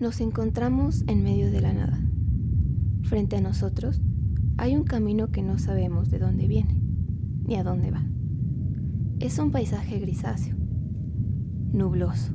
[0.00, 2.00] Nos encontramos en medio de la nada.
[3.02, 4.00] Frente a nosotros
[4.56, 6.80] hay un camino que no sabemos de dónde viene
[7.44, 8.02] ni a dónde va.
[9.18, 10.56] Es un paisaje grisáceo,
[11.72, 12.32] nubloso.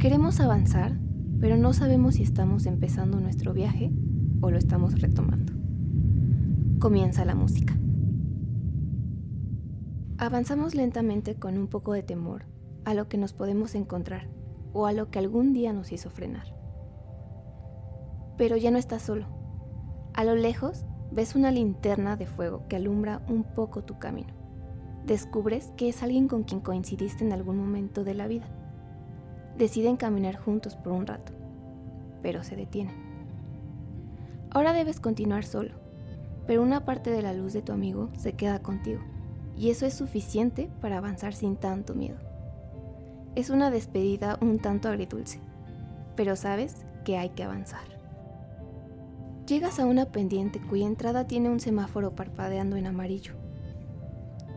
[0.00, 0.98] Queremos avanzar,
[1.38, 3.92] pero no sabemos si estamos empezando nuestro viaje
[4.40, 5.52] o lo estamos retomando.
[6.80, 7.78] Comienza la música.
[10.18, 12.46] Avanzamos lentamente con un poco de temor
[12.84, 14.41] a lo que nos podemos encontrar
[14.72, 16.54] o a lo que algún día nos hizo frenar.
[18.36, 19.26] Pero ya no estás solo.
[20.14, 24.32] A lo lejos ves una linterna de fuego que alumbra un poco tu camino.
[25.06, 28.46] Descubres que es alguien con quien coincidiste en algún momento de la vida.
[29.58, 31.32] Deciden caminar juntos por un rato,
[32.22, 32.94] pero se detienen.
[34.50, 35.72] Ahora debes continuar solo,
[36.46, 39.00] pero una parte de la luz de tu amigo se queda contigo,
[39.56, 42.31] y eso es suficiente para avanzar sin tanto miedo.
[43.34, 45.40] Es una despedida un tanto agridulce,
[46.16, 47.80] pero sabes que hay que avanzar.
[49.46, 53.32] Llegas a una pendiente cuya entrada tiene un semáforo parpadeando en amarillo.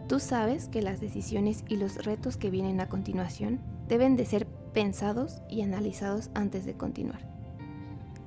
[0.09, 4.45] Tú sabes que las decisiones y los retos que vienen a continuación deben de ser
[4.45, 7.21] pensados y analizados antes de continuar.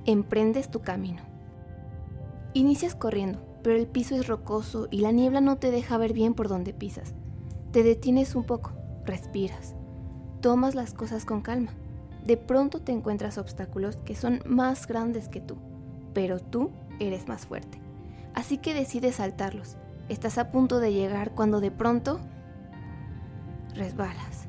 [0.05, 1.21] Emprendes tu camino.
[2.53, 6.33] Inicias corriendo, pero el piso es rocoso y la niebla no te deja ver bien
[6.33, 7.13] por donde pisas.
[7.71, 8.73] Te detienes un poco,
[9.05, 9.75] respiras
[10.41, 11.71] tomas las cosas con calma.
[12.25, 15.57] De pronto te encuentras obstáculos que son más grandes que tú,
[16.13, 17.79] pero tú eres más fuerte.
[18.33, 19.77] Así que decides saltarlos.
[20.09, 22.19] Estás a punto de llegar cuando de pronto
[23.75, 24.47] resbalas.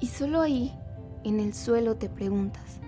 [0.00, 0.72] Y solo ahí,
[1.24, 2.80] en el suelo, te preguntas,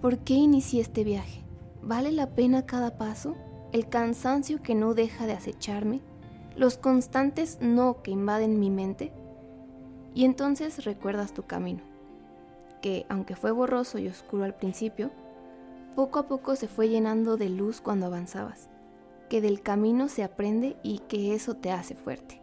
[0.00, 1.42] ¿por qué inicié este viaje?
[1.82, 3.36] ¿Vale la pena cada paso?
[3.72, 6.00] ¿El cansancio que no deja de acecharme?
[6.56, 9.12] ¿Los constantes no que invaden mi mente?
[10.18, 11.80] Y entonces recuerdas tu camino,
[12.82, 15.12] que aunque fue borroso y oscuro al principio,
[15.94, 18.68] poco a poco se fue llenando de luz cuando avanzabas,
[19.28, 22.42] que del camino se aprende y que eso te hace fuerte.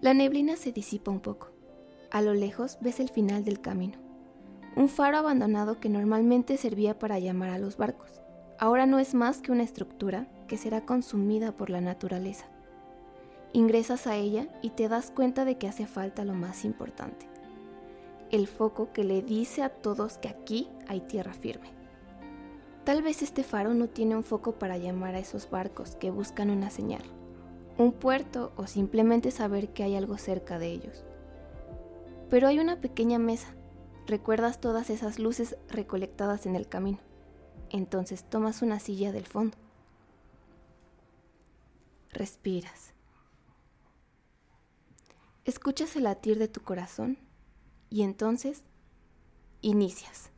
[0.00, 1.52] La neblina se disipa un poco.
[2.10, 3.96] A lo lejos ves el final del camino.
[4.74, 8.20] Un faro abandonado que normalmente servía para llamar a los barcos.
[8.58, 12.46] Ahora no es más que una estructura que será consumida por la naturaleza.
[13.56, 17.26] Ingresas a ella y te das cuenta de que hace falta lo más importante,
[18.30, 21.70] el foco que le dice a todos que aquí hay tierra firme.
[22.84, 26.50] Tal vez este faro no tiene un foco para llamar a esos barcos que buscan
[26.50, 27.00] una señal,
[27.78, 31.06] un puerto o simplemente saber que hay algo cerca de ellos.
[32.28, 33.54] Pero hay una pequeña mesa.
[34.06, 36.98] Recuerdas todas esas luces recolectadas en el camino.
[37.70, 39.56] Entonces tomas una silla del fondo.
[42.10, 42.95] Respiras.
[45.46, 47.18] Escuchas el latir de tu corazón
[47.88, 48.64] y entonces
[49.60, 50.30] inicias.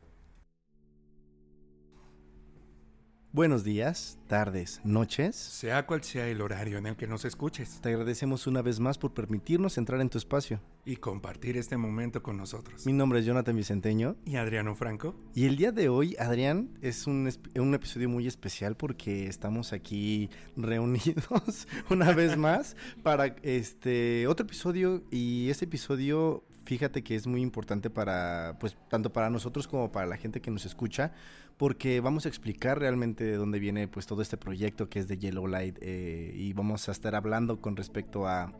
[3.39, 5.33] Buenos días, tardes, noches.
[5.33, 7.79] Sea cual sea el horario en el que nos escuches.
[7.79, 10.59] Te agradecemos una vez más por permitirnos entrar en tu espacio.
[10.83, 12.85] Y compartir este momento con nosotros.
[12.85, 14.17] Mi nombre es Jonathan Vicenteño.
[14.25, 15.15] Y Adriano Franco.
[15.33, 20.29] Y el día de hoy, Adrián, es un, un episodio muy especial porque estamos aquí
[20.57, 25.01] reunidos una vez más para este otro episodio.
[25.11, 30.05] Y este episodio fíjate que es muy importante para, pues, tanto para nosotros como para
[30.05, 31.13] la gente que nos escucha,
[31.59, 35.17] porque vamos a explicar realmente de dónde viene, pues, todo este proyecto que es de
[35.17, 38.53] Yellow Light eh, y vamos a estar hablando con respecto a,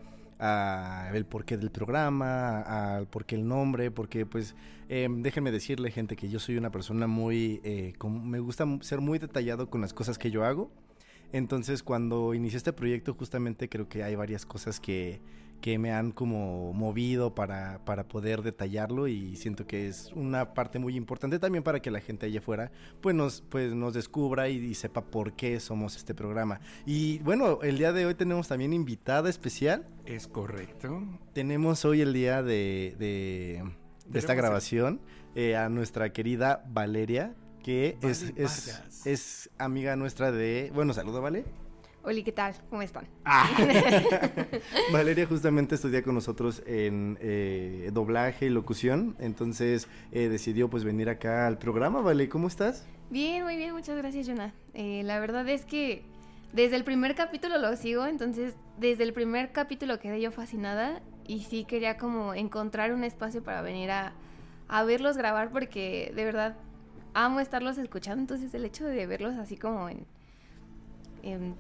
[1.14, 4.56] el porqué del programa, al porqué el nombre, porque pues
[4.88, 9.20] em, déjenme decirle gente que yo soy una persona muy, eh, me gusta ser muy
[9.20, 10.72] detallado con las cosas que yo hago.
[11.34, 15.22] Entonces cuando inicié este proyecto justamente creo que hay varias cosas que,
[15.62, 20.80] que me han como movido para, para, poder detallarlo y siento que es una parte
[20.80, 22.72] muy importante también para que la gente allá afuera
[23.02, 26.62] pues nos, pues nos descubra y, sepa por qué somos este programa.
[26.86, 29.86] Y bueno, el día de hoy tenemos también invitada especial.
[30.06, 31.04] Es correcto.
[31.34, 33.64] Tenemos hoy el día de, de,
[34.18, 35.02] esta grabación
[35.36, 40.72] eh, a nuestra querida Valeria, que es, es, es, amiga nuestra de...
[40.74, 41.46] Bueno, saludo, ¿vale?
[42.02, 42.56] Hola, ¿qué tal?
[42.70, 43.06] ¿Cómo están?
[43.26, 43.50] Ah.
[44.94, 51.10] Valeria justamente estudia con nosotros en eh, doblaje y locución, entonces eh, decidió pues venir
[51.10, 52.30] acá al programa, ¿vale?
[52.30, 52.88] ¿Cómo estás?
[53.10, 54.54] Bien, muy bien, muchas gracias, Jonah.
[54.74, 56.04] Eh, la verdad es que
[56.54, 61.42] desde el primer capítulo lo sigo, entonces desde el primer capítulo quedé yo fascinada y
[61.42, 64.14] sí quería como encontrar un espacio para venir a,
[64.70, 66.56] a verlos grabar porque de verdad
[67.14, 70.06] amo estarlos escuchando, entonces el hecho de verlos así como en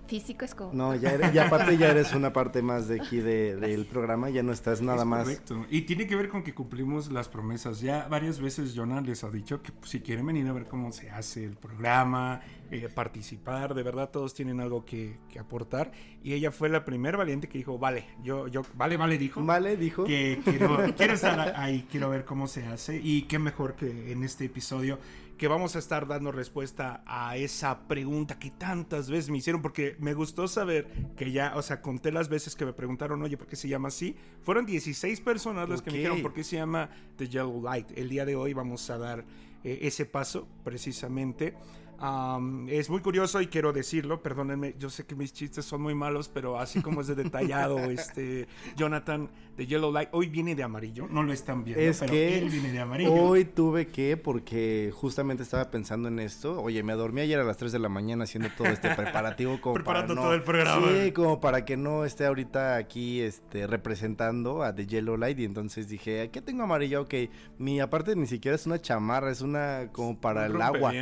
[0.08, 0.74] físico es como...
[0.74, 4.30] No, ya, eres, ya aparte ya eres una parte más de aquí de, del programa,
[4.30, 5.24] ya no estás nada Es más.
[5.24, 5.66] Correcto.
[5.70, 7.82] Y tiene que ver con que cumplimos las promesas.
[7.82, 10.92] Ya varias veces Jonah les ha dicho que pues, si quieren venir a ver cómo
[10.92, 12.42] se hace el programa,
[12.72, 15.92] eh, participar, de verdad todos tienen algo que, que aportar.
[16.24, 19.44] Y ella fue la primera valiente que dijo, vale, yo, yo, vale, vale, dijo.
[19.44, 20.04] Vale, dijo.
[20.04, 23.00] Que quiero, quiero estar ahí, quiero ver cómo se hace.
[23.02, 25.00] Y qué mejor que en este episodio
[25.40, 29.96] que vamos a estar dando respuesta a esa pregunta que tantas veces me hicieron, porque
[29.98, 33.48] me gustó saber que ya, o sea, conté las veces que me preguntaron, oye, ¿por
[33.48, 34.18] qué se llama así?
[34.44, 37.98] Fueron 16 personas las que me dijeron por qué se llama The Yellow Light.
[37.98, 39.24] El día de hoy vamos a dar
[39.64, 41.56] eh, ese paso, precisamente.
[42.01, 45.94] Am, es muy curioso y quiero decirlo, perdónenme, yo sé que mis chistes son muy
[45.96, 48.48] malos, pero así como es de detallado, este
[48.78, 52.38] Jonathan de Yellow Light, hoy viene de amarillo, no lo están viendo, Es pero que
[52.38, 53.12] él viene de amarillo.
[53.13, 56.62] Hoy tuve que, porque justamente estaba pensando en esto.
[56.62, 59.74] Oye, me dormí ayer a las 3 de la mañana haciendo todo este preparativo como
[59.74, 60.88] Preparando para no- todo el programa.
[61.04, 65.44] Sí, como para que no esté ahorita aquí este representando a The Yellow Light y
[65.45, 67.02] entonces dije, ¿qué tengo amarillo?
[67.02, 67.13] Ok,
[67.57, 70.94] mi aparte ni siquiera es una chamarra, es una como para el agua.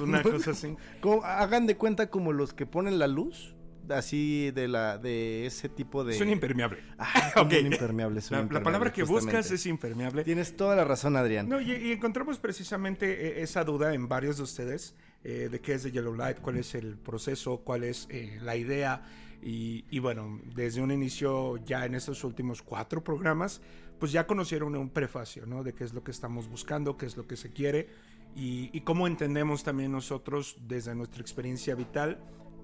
[0.00, 0.76] Una cosa así.
[1.00, 3.54] Como- hagan de cuenta como los que ponen la luz,
[3.88, 6.78] así de la de ese tipo de Es un impermeable.
[6.98, 10.24] Ah, un impermeable, es un La, la impermeable, palabra que buscas es impermeable.
[10.24, 11.48] Tienes toda la razón, Adrián.
[11.48, 14.94] No, y, y encontramos precisamente eh, esa duda en varios de ustedes
[15.24, 18.56] eh, de qué es de Yellow Light, cuál es el proceso, cuál es eh, la
[18.56, 19.02] idea.
[19.42, 23.60] Y, y bueno, desde un inicio ya en estos últimos cuatro programas,
[24.00, 25.62] pues ya conocieron un prefacio, ¿no?
[25.62, 27.88] De qué es lo que estamos buscando, qué es lo que se quiere
[28.36, 32.18] y, y cómo entendemos también nosotros desde nuestra experiencia vital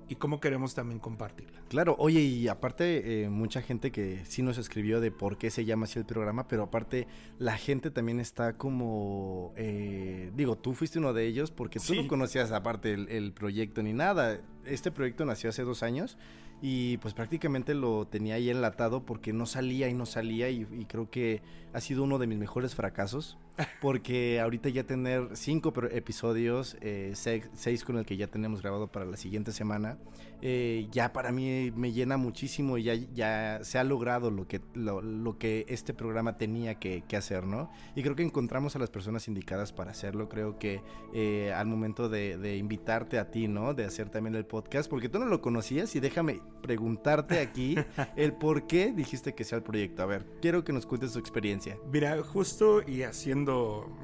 [0.08, 1.62] y cómo queremos también compartirla.
[1.70, 5.64] Claro, oye, y aparte, eh, mucha gente que sí nos escribió de por qué se
[5.64, 7.06] llama así el programa, pero aparte,
[7.38, 9.54] la gente también está como.
[9.56, 12.02] eh, digo, tú fuiste uno de ellos porque tú Sí.
[12.02, 14.38] no conocías aparte el, el proyecto ni nada.
[14.66, 16.18] Este proyecto nació hace dos años
[16.60, 20.84] y pues prácticamente lo tenía ahí enlatado porque no salía y no salía y, y
[20.84, 21.40] creo que
[21.72, 23.38] ha sido uno de mis mejores fracasos
[23.80, 28.90] porque ahorita ya tener cinco episodios, eh, seis, seis con el que ya tenemos grabado
[28.90, 29.98] para la siguiente semana,
[30.44, 34.60] eh, ya para mí me llena muchísimo y ya, ya se ha logrado lo que,
[34.74, 37.70] lo, lo que este programa tenía que, que hacer, ¿no?
[37.94, 40.82] Y creo que encontramos a las personas indicadas para hacerlo, creo que
[41.14, 43.72] eh, al momento de, de invitarte a ti, ¿no?
[43.74, 47.76] De hacer también el podcast, porque tú no lo conocías y déjame preguntarte aquí
[48.16, 50.02] el por qué dijiste que sea el proyecto.
[50.02, 51.78] A ver, quiero que nos cuentes tu experiencia.
[51.92, 53.51] Mira, justo y haciendo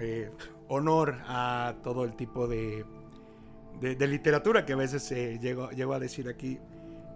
[0.00, 0.30] eh,
[0.68, 2.84] honor a todo el tipo de,
[3.80, 6.58] de, literatura que a veces eh, llego, llego a decir aquí,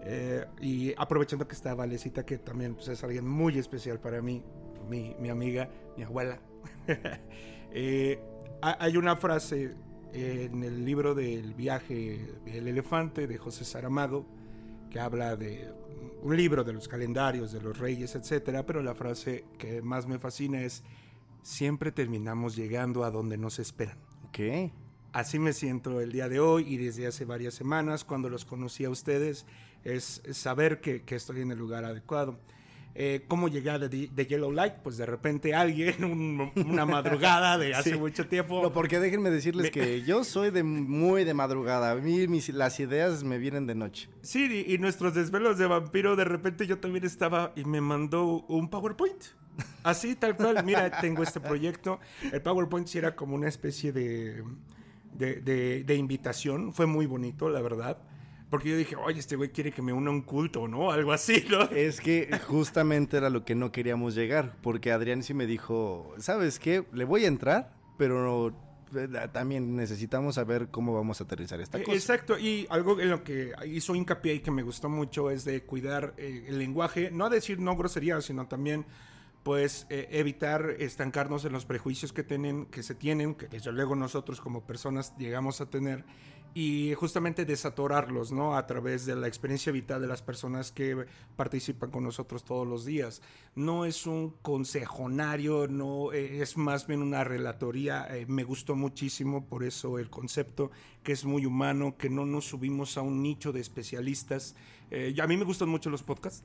[0.04, 4.42] eh, y aprovechando que está Valecita, que también pues, es alguien muy especial para mí,
[4.88, 6.40] mi, mi amiga, mi abuela,
[7.72, 8.20] eh,
[8.62, 9.74] ha- hay una frase
[10.12, 14.26] en el libro del viaje del elefante de José Saramago,
[14.90, 15.72] que habla de
[16.22, 20.18] un libro de los calendarios, de los reyes, etcétera, pero la frase que más me
[20.18, 20.84] fascina es
[21.42, 23.98] siempre terminamos llegando a donde nos esperan.
[24.28, 24.72] Ok.
[25.12, 28.84] Así me siento el día de hoy y desde hace varias semanas cuando los conocí
[28.84, 29.44] a ustedes
[29.84, 32.38] es saber que, que estoy en el lugar adecuado.
[32.94, 34.74] Eh, ¿Cómo llegué a The, The Yellow Light?
[34.82, 37.98] Pues de repente alguien, un- una madrugada de hace Sí.
[37.98, 38.62] mucho tiempo.
[38.62, 41.90] No, porque déjenme decirles Me- que yo soy de muy de madrugada.
[41.92, 44.08] A mí mis- las ideas me vienen de noche.
[44.22, 48.42] Sí, y, y nuestros desvelos de vampiro, de repente yo también estaba y me mandó
[48.48, 49.22] un PowerPoint.
[49.82, 50.64] Así, tal cual.
[50.64, 52.00] Mira, tengo este proyecto.
[52.32, 54.42] El PowerPoint sí era como una especie de,
[55.14, 56.72] de, de- de invitación.
[56.72, 57.98] Fue muy bonito, la verdad.
[58.50, 60.90] Porque yo dije, oye, este güey quiere que me una a un culto, ¿no?
[60.90, 61.62] Algo así, ¿no?
[61.70, 66.58] Es que justamente era lo que no queríamos llegar, porque Adrián sí me dijo, ¿sabes
[66.58, 66.84] qué?
[66.92, 68.48] Le voy a entrar, pero
[68.94, 71.96] eh, también necesitamos saber cómo vamos a aterrizar esta Eh, cosa.
[71.96, 75.62] Exacto, y algo en lo que hizo hincapié y que me gustó mucho es de
[75.62, 78.84] cuidar eh, el lenguaje, no a decir no groserías, sino también
[79.42, 83.96] pues eh, evitar estancarnos en los prejuicios que tienen, que se tienen, que desde luego
[83.96, 86.04] nosotros como personas llegamos a tener
[86.54, 88.56] y justamente desatorarlos, ¿no?
[88.56, 92.84] A través de la experiencia vital de las personas que participan con nosotros todos los
[92.84, 93.22] días.
[93.54, 98.06] No es un consejonario, no eh, es más bien una relatoría.
[98.14, 100.70] eh, me gustó muchísimo por eso el concepto,
[101.02, 104.54] que es muy humano, que no nos subimos a un nicho de especialistas.
[105.22, 106.44] A mí me gustan mucho los podcasts.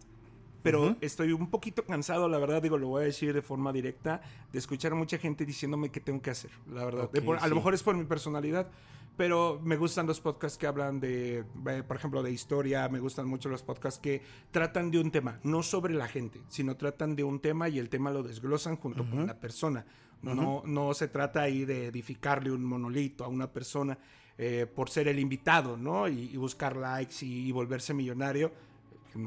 [0.72, 0.98] Pero Ujú.
[1.02, 4.22] estoy un poquito cansado, la verdad, digo, lo voy a decir de forma directa,
[4.52, 7.10] de escuchar a mucha gente diciéndome qué tengo que hacer, la verdad.
[7.12, 7.50] De Ok, por- a sí.
[7.50, 8.68] lo mejor es por mi personalidad,
[9.16, 13.28] pero me gustan los podcasts que hablan de, eh, por ejemplo, de historia, me gustan
[13.28, 14.22] mucho los podcasts que
[14.52, 17.90] tratan de un tema, no sobre la gente, sino tratan de un tema y el
[17.90, 19.86] tema lo desglosan junto con la persona.
[20.22, 23.98] No, no se trata ahí de edificarle un monolito a una persona.
[24.40, 26.08] eh, por ser el invitado, ¿no?
[26.08, 28.52] Y, y buscar likes y, y volverse millonario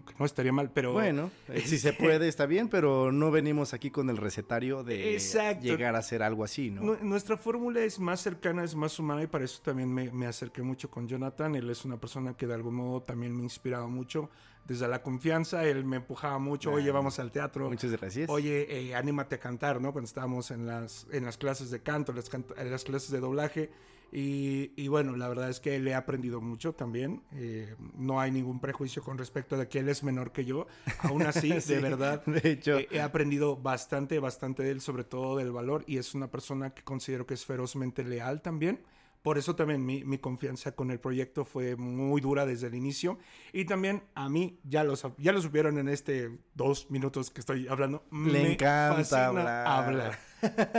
[0.04, 0.92] que no estaría mal, pero...
[0.92, 5.14] Bueno, eh, si se puede está bien, pero no venimos aquí con el recetario de
[5.14, 5.64] Exacto.
[5.64, 6.96] llegar a hacer algo así, ¿no?
[7.02, 10.62] Nuestra fórmula es más cercana, es más humana y para eso también me, me, acerqué
[10.62, 11.54] mucho con Jonathan.
[11.54, 14.30] Él es una persona que de algún modo también me inspiraba mucho.
[14.64, 17.68] Desde la confianza, él me empujaba mucho, oye, vamos al teatro.
[17.68, 18.28] Muchas gracias.
[18.30, 19.92] Oye, eh, anímate a cantar, ¿no?
[19.92, 23.70] Cuando estábamos en las, en las clases de canto, las, en las clases de doblaje.
[24.12, 27.22] Y, y, bueno, la verdad es que le he aprendido mucho también.
[27.32, 30.66] Eh, no hay ningún prejuicio con respecto de que él es menor que yo.
[31.00, 32.78] Aún así, sí, de verdad, de hecho.
[32.78, 35.84] Eh, he aprendido bastante, bastante de él, sobre todo del valor.
[35.86, 38.80] Y es una persona que considero que es ferozmente leal también.
[39.22, 43.18] Por eso también mi, mi, confianza con el proyecto fue muy dura desde el inicio.
[43.52, 47.68] Y también a mí, ya lo, ya lo supieron en este dos minutos que estoy
[47.68, 48.02] hablando.
[48.10, 49.66] Le me encanta hablar.
[49.66, 50.18] hablar.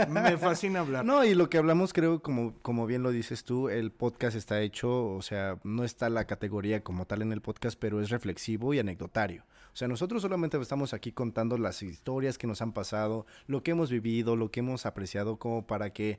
[0.08, 1.04] me fascina hablar.
[1.04, 4.60] No, y lo que hablamos, creo, como, como bien lo dices tú, el podcast está
[4.60, 8.74] hecho, o sea, no está la categoría como tal en el podcast, pero es reflexivo
[8.74, 9.44] y anecdotario.
[9.72, 13.70] O sea, nosotros solamente estamos aquí contando las historias que nos han pasado, lo que
[13.70, 16.18] hemos vivido, lo que hemos apreciado, como para que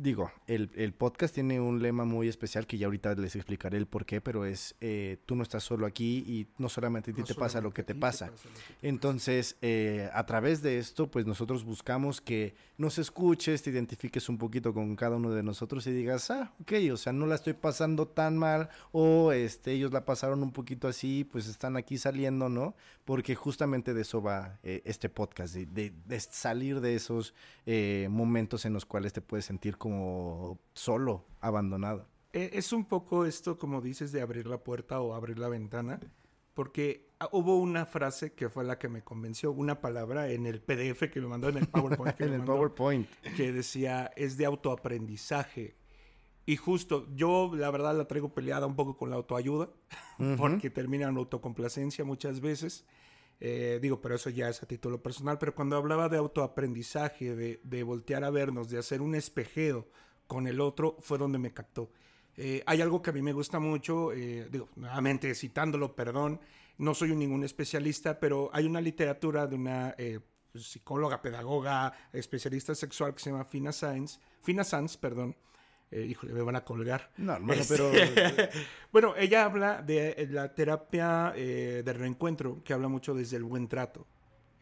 [0.00, 3.86] digo, el, el, podcast tiene un lema muy especial que ya ahorita les explicaré el
[3.86, 7.20] por qué, pero es eh, tú no estás solo aquí y no solamente a ti
[7.20, 8.26] no te pasa lo que te pasa.
[8.26, 8.48] te pasa.
[8.48, 13.62] Lo que te Entonces, eh, a través de esto, pues nosotros buscamos que nos escuches,
[13.62, 17.12] te identifiques un poquito con cada uno de nosotros y digas, ah, ok, o sea,
[17.12, 21.46] no la estoy pasando tan mal o este, ellos la pasaron un poquito así, pues
[21.46, 22.74] están aquí saliendo, ¿no?
[23.04, 27.34] Porque justamente de eso va eh, este podcast, de, de, de, salir de esos
[28.08, 32.08] momentos en los cuales te puedes sentir como solo, abandonado.
[32.32, 36.00] Es un poco esto, como dices, de abrir la puerta o abrir la ventana,
[36.52, 41.10] porque hubo una frase que fue la que me convenció, una palabra en el PDF
[41.12, 42.20] que me mandó en el PowerPoint.
[42.20, 43.08] en el mandó, PowerPoint.
[43.36, 45.76] Que decía, es de autoaprendizaje.
[46.46, 49.70] Y justo, yo la verdad la traigo peleada un poco con la autoayuda,
[50.18, 50.36] uh -huh.
[50.36, 52.84] porque termina en autocomplacencia muchas veces.
[53.40, 57.82] Eh, digo, pero eso ya es a título personal, pero cuando hablaba de autoaprendizaje, de,
[57.82, 59.88] voltear a vernos, de hacer un espejeo
[60.26, 61.90] con el otro, fue donde me captó.
[62.36, 66.40] Eh, hay algo que a mí me gusta mucho, eh, digo, nuevamente citándolo, perdón,
[66.78, 70.18] no soy ningún especialista, pero hay una literatura de una eh,
[70.54, 75.36] psicóloga, pedagoga, especialista sexual que se llama Fina Sanz, Fina Sanz, perdón,
[75.90, 77.10] eh, híjole, me van a colgar.
[77.16, 77.92] No, bueno, este, pero...
[78.92, 83.68] bueno, ella habla de la terapia eh, de reencuentro, que habla mucho desde el buen
[83.68, 84.06] trato.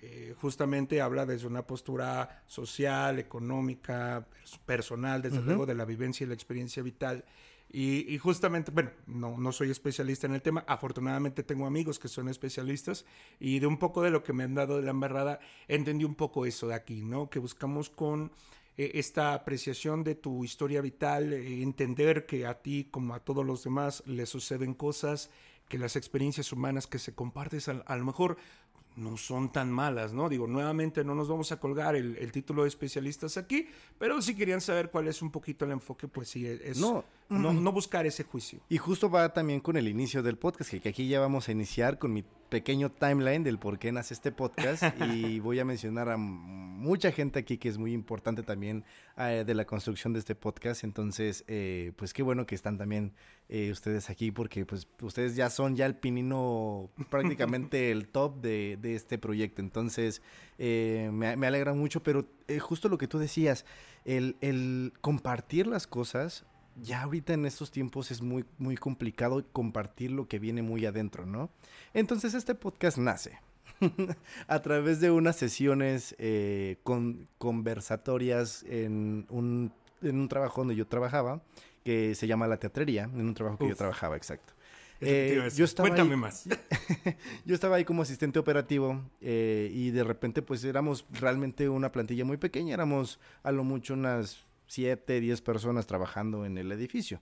[0.04, 5.46] Eh, justamente habla desde una postura social, económica, pers personal, desde uh -huh.
[5.46, 7.24] luego de la vivencia y la experiencia vital.
[7.70, 12.08] Y, y, justamente, bueno, no, no soy especialista en el tema, afortunadamente tengo amigos que
[12.08, 13.06] son especialistas
[13.40, 16.14] y de un poco de lo que me han dado de la embarrada, entendí un
[16.14, 17.30] poco eso de aquí, ¿no?
[17.30, 18.30] Que buscamos con eh,
[18.76, 23.64] esta apreciación de tu historia vital, eh, entender que a ti como a todos los
[23.64, 25.30] demás le suceden cosas,
[25.68, 28.36] que las experiencias humanas que se compartes a, lo mejor
[28.96, 30.28] no son tan malas, ¿no?
[30.28, 33.66] Digo, nuevamente no nos vamos a colgar el, título de especialistas aquí,
[33.98, 37.52] pero si querían saber cuál es un poquito el enfoque, pues sí, es no, no,
[37.52, 38.60] no buscar ese juicio.
[38.68, 41.98] Y justo va también con el inicio del podcast, que, aquí ya vamos a iniciar
[41.98, 46.18] con mi pequeño timeline del por qué nace este podcast y voy a mencionar a
[46.18, 48.84] mucha gente aquí que es muy importante también
[49.16, 50.84] eh, de la construcción de este podcast.
[50.84, 53.14] Entonces, eh, pues qué bueno que están también
[53.48, 58.78] eh, ustedes aquí porque pues ustedes ya son ya el pinino, prácticamente el top de,
[58.82, 59.62] de, este proyecto.
[59.62, 60.20] Entonces,
[60.58, 62.26] me, me, alegra mucho, pero
[62.60, 63.64] justo lo que tú decías,
[64.04, 66.44] el, el compartir las cosas
[66.80, 71.26] ya ahorita en estos tiempos es muy, muy complicado compartir lo que viene muy adentro,
[71.26, 71.50] ¿no?
[71.94, 73.38] Entonces este podcast nace
[74.46, 80.86] a través de unas sesiones eh, con, conversatorias en un, en un trabajo donde yo
[80.86, 81.42] trabajaba,
[81.84, 83.70] que se llama La Teatrería, en un trabajo que Uf.
[83.70, 84.52] yo trabajaba, exacto.
[85.04, 86.44] Eh, yo estaba Cuéntame ahí, más.
[87.44, 92.24] yo estaba ahí como asistente operativo eh, y de repente pues éramos realmente una plantilla
[92.24, 97.20] muy pequeña, éramos a lo mucho unas 7, 10 personas trabajando en el edificio.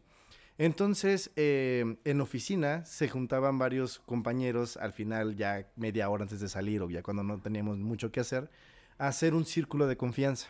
[0.57, 6.49] Entonces, eh, en oficina se juntaban varios compañeros al final, ya media hora antes de
[6.49, 8.51] salir o ya cuando no teníamos mucho que hacer,
[8.99, 10.49] a hacer un círculo de confianza.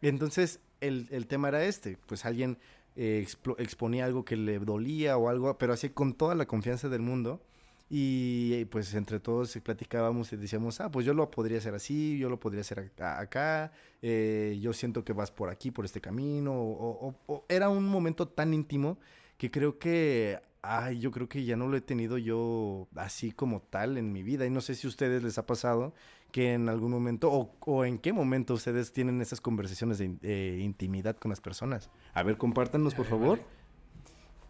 [0.00, 2.56] Entonces, el, el tema era este, pues alguien
[2.96, 3.26] eh,
[3.58, 7.42] exponía algo que le dolía o algo, pero así con toda la confianza del mundo.
[7.90, 12.28] Y pues entre todos platicábamos y decíamos, ah, pues yo lo podría hacer así, yo
[12.28, 16.52] lo podría hacer acá, eh, yo siento que vas por aquí, por este camino.
[16.52, 18.98] O, o, o, era un momento tan íntimo
[19.38, 23.62] que creo que, ay, yo creo que ya no lo he tenido yo así como
[23.62, 24.44] tal en mi vida.
[24.44, 25.94] Y no sé si a ustedes les ha pasado
[26.30, 30.60] que en algún momento, o, o en qué momento ustedes tienen esas conversaciones de eh,
[30.60, 31.90] intimidad con las personas.
[32.12, 33.40] A ver, compártanos, por favor.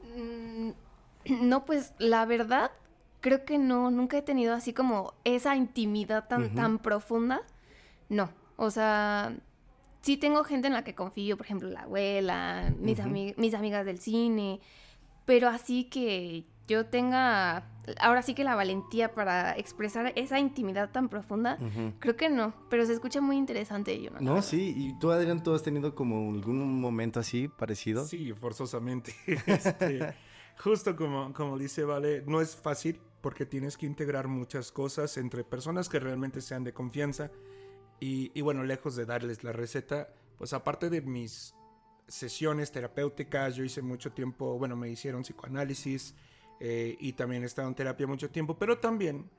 [1.43, 2.71] No, pues la verdad,
[3.21, 7.43] creo que no, nunca he tenido así como esa intimidad tan, tan profunda.
[8.09, 9.37] No, o sea,
[10.03, 12.99] sí tengo gente en la que confío, por ejemplo, la abuela, mis,
[13.37, 14.61] mis amigas del cine,
[15.25, 17.67] pero así que yo tenga
[18.01, 21.59] ahora sí que la valentía para expresar esa intimidad tan profunda,
[21.99, 25.55] creo que no, pero se escucha muy interesante, yo No, sí, y tú Adrián, ¿tú
[25.55, 28.05] has tenido como algún momento así parecido?
[28.05, 29.15] Sí, forzosamente.
[29.47, 30.15] este,
[30.59, 35.45] justo como, como dice Vale, no es fácil porque tienes que integrar muchas cosas entre
[35.45, 37.31] personas que realmente sean de confianza
[38.01, 41.55] y, y bueno, lejos de darles la receta, pues aparte de mis
[42.07, 46.15] sesiones terapéuticas, yo hice mucho tiempo, bueno, me hicieron psicoanálisis,
[46.61, 49.31] eh, y también he estado en terapia mucho tiempo, pero también,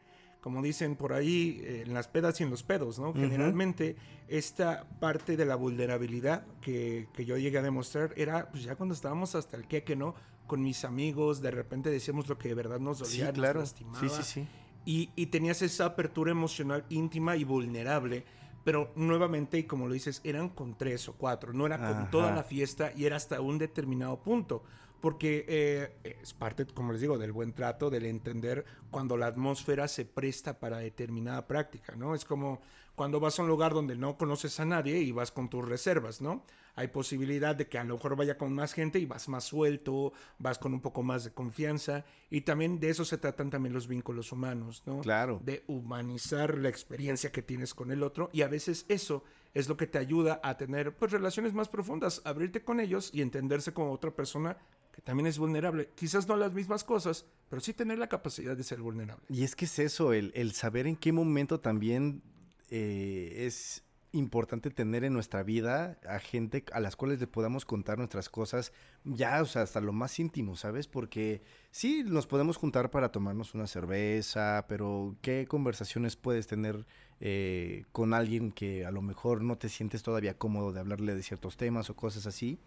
[0.41, 3.13] como dicen por ahí, eh, en las pedas y en los pedos, ¿no?
[3.13, 3.97] Generalmente
[4.27, 8.95] esta parte de la vulnerabilidad que, que, yo llegué a demostrar era pues ya cuando
[8.95, 10.15] estábamos hasta el queque, ¿no?
[10.50, 13.62] Con mis amigos, de repente decíamos lo que de verdad nos dolía, sí, claro.
[13.62, 14.00] nos lastimaba.
[14.01, 14.48] Sí, sí, sí.
[14.86, 18.25] Y, y tenías esa apertura emocional íntima y vulnerable
[18.62, 22.32] pero nuevamente, y como lo dices, eran con tres o cuatro, no era con toda
[22.36, 24.63] la fiesta y era hasta un determinado punto
[25.01, 29.88] porque eh, es parte, como les digo, del buen trato, del entender cuando la atmósfera
[29.88, 32.15] se presta para determinada práctica, ¿no?
[32.15, 32.62] Es como
[32.96, 36.20] cuando vas a un lugar donde no conoces a nadie y vas con tus reservas,
[36.22, 36.44] ¿no?
[36.75, 40.13] Hay posibilidad de que a lo mejor vaya con más gente y vas más suelto,
[40.38, 43.88] vas con un poco más de confianza y también de eso se tratan también los
[43.88, 45.01] vínculos humanos, ¿no?
[45.01, 45.41] Claro.
[45.43, 49.23] De humanizar la experiencia que tienes con el otro y a veces eso
[49.53, 53.21] es lo que te ayuda a tener pues relaciones más profundas, abrirte con ellos y
[53.21, 54.57] entenderse como otra persona
[55.03, 55.89] también es vulnerable.
[55.95, 59.25] Quizás no las mismas cosas, pero sí tener la capacidad de ser vulnerable.
[59.29, 62.21] Y es que es eso, el, saber en qué momento también
[62.69, 67.98] eh, es importante tener en nuestra vida a gente a las cuales le podamos contar
[67.98, 68.74] nuestras cosas,
[69.04, 70.88] ya, o sea, hasta lo más íntimo, ¿sabes?
[70.88, 76.86] Porque sí, nos podemos juntar para tomarnos una cerveza, pero ¿qué conversaciones puedes tener
[77.20, 81.24] eh, con alguien que a lo mejor no te sientes todavía cómodo de hablarle de
[81.24, 82.60] ciertos temas o cosas así?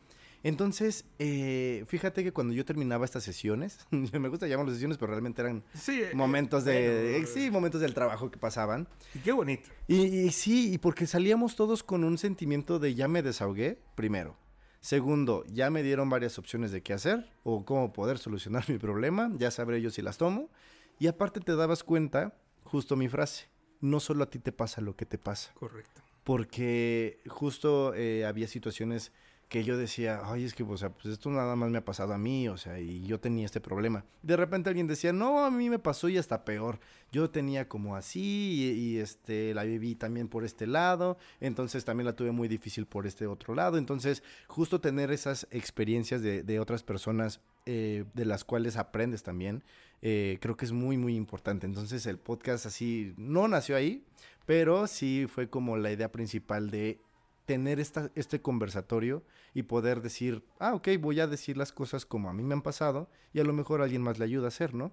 [0.45, 5.41] Entonces, eh, fíjate que cuando yo terminaba estas sesiones, me gusta llamarlo sesiones, pero realmente
[5.41, 8.89] eran eh, momentos de, sí, momentos del trabajo que pasaban.
[9.15, 9.71] Y qué bonito.
[9.87, 14.37] Y, sí, y porque salíamos todos con un sentimiento de ya me desahogué, primero.
[14.81, 19.31] Segundo, ya me dieron varias opciones de qué hacer o cómo poder solucionar mi problema,
[19.37, 20.51] ya sabré yo si las tomo.
[20.99, 23.49] Y aparte te dabas cuenta, justo mi frase,
[23.81, 25.53] no solo a ti te pasa lo que te pasa.
[25.55, 26.03] Correcto.
[26.25, 29.13] Porque justo eh, había situaciones
[29.53, 32.15] que yo decía, ay, es que, o sea, pues esto nada más me ha pasado
[32.15, 34.03] a mí, o sea, y yo tenía este problema.
[34.23, 36.81] De repente alguien decía, no, a mí me pasó y hasta peor.
[37.13, 42.17] Yo tenía como así y, este, la viví también por este lado, entonces también la
[42.17, 43.77] tuve muy difícil por este otro lado.
[43.77, 49.65] Entonces, justo tener esas experiencias de, otras personas eh, de las cuales aprendes también,
[50.01, 51.67] eh, creo que es muy, muy importante.
[51.67, 54.03] Entonces, el podcast así no nació ahí,
[54.47, 57.01] pero sí fue como la idea principal de
[57.45, 59.25] tener esta, este conversatorio
[59.55, 62.63] y poder decir, ah, ok, voy a decir las cosas como a mí me han
[62.63, 64.93] pasado y a lo mejor alguien más le ayuda a hacer, ¿no?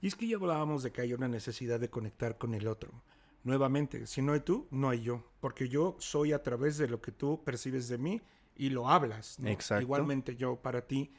[0.00, 2.92] Y es que ya hablábamos de que hay una necesidad de conectar con el otro.
[3.42, 7.00] Nuevamente, si no hay tú, no hay yo, porque yo soy a través de lo
[7.00, 8.20] que tú percibes de mí
[8.56, 9.38] y lo hablas.
[9.44, 9.82] Exacto.
[9.82, 11.10] Igualmente yo para ti.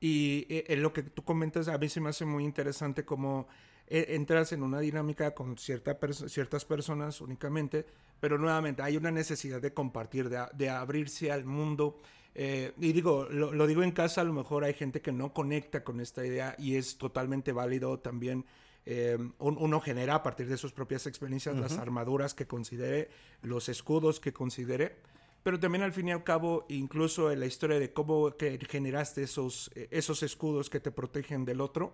[0.00, 3.48] Y eh, en lo que tú comentas a mí se me hace muy interesante como
[3.86, 7.86] eh, entras en una dinámica con cierta ciertas personas únicamente,
[8.22, 11.98] pero nuevamente hay una necesidad de compartir, de, abrirse al mundo.
[12.36, 15.82] Eh, y digo, lo, digo en casa, a lo mejor hay gente que no conecta
[15.82, 18.44] con esta idea y es totalmente válido también.
[18.86, 23.10] Eh, uno genera a partir de sus propias experiencias las armaduras que considere,
[23.42, 24.98] los escudos que considere,
[25.42, 29.24] pero también al fin y al cabo, incluso en la historia de cómo que generaste
[29.24, 31.92] esos, esos escudos que te protegen del otro,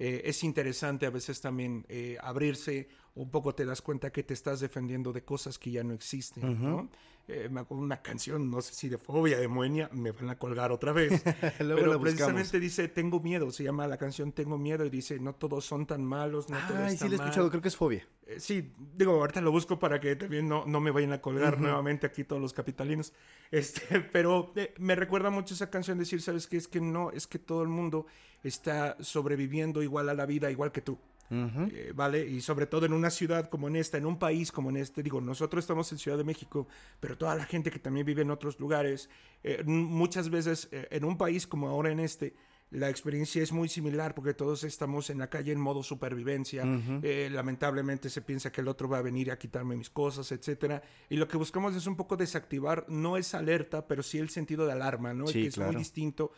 [0.00, 4.32] eh, es interesante a veces también eh, abrirse, un poco te das cuenta que te
[4.32, 6.88] estás defendiendo de cosas que ya no existen, ¿no?
[7.32, 10.36] Eh, me acuerdo una canción, no sé si de fobia, de Moenia, me van a
[10.36, 11.22] colgar otra vez.
[11.58, 15.64] pero precisamente dice, tengo miedo, se llama la canción Tengo miedo y dice, no todos
[15.64, 18.04] son tan malos, no todo Ay, sí, lo he escuchado, creo que es fobia.
[18.26, 21.60] Eh, sí, digo, ahorita lo busco para que también no, no me vayan a colgar
[21.60, 23.12] nuevamente aquí todos los capitalinos.
[23.52, 26.56] Este, pero eh, me recuerda mucho esa canción decir, ¿sabes qué?
[26.56, 28.06] Es que no, es que todo el mundo
[28.44, 30.96] está sobreviviendo igual a la vida, igual que tú.
[31.30, 32.26] Eh, ¿Vale?
[32.26, 35.02] Y sobre todo en una ciudad como en esta, en un país como en este,
[35.02, 36.66] digo, nosotros estamos en Ciudad de México,
[36.98, 39.08] pero toda la gente que también vive en otros lugares,
[39.44, 42.34] eh, muchas veces eh, en un país como ahora en este,
[42.72, 46.64] la experiencia es muy similar porque todos estamos en la calle en modo supervivencia.
[46.64, 50.82] lamentablemente se piensa que el otro va a venir a quitarme mis cosas, etcétera.
[51.08, 54.66] Y lo que buscamos es un poco desactivar, no es alerta, pero sí el sentido
[54.66, 55.26] de alarma, ¿no?
[55.26, 56.32] que es muy distinto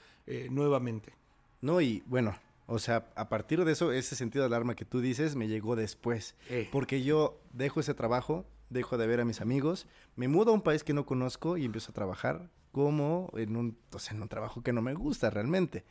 [0.51, 1.13] nuevamente.
[1.61, 2.35] No, y bueno,
[2.67, 5.77] O sea, a partir de eso, ese sentido de alarma que tú dices me llegó
[5.77, 6.37] después.
[6.49, 6.69] Eh.
[6.71, 10.63] Porque yo dejo ese trabajo, dejo de ver a mis amigos, me mudo a un
[10.63, 14.29] país que no conozco y empiezo a trabajar como en un, o sea, en un
[14.29, 15.85] trabajo que no me gusta realmente.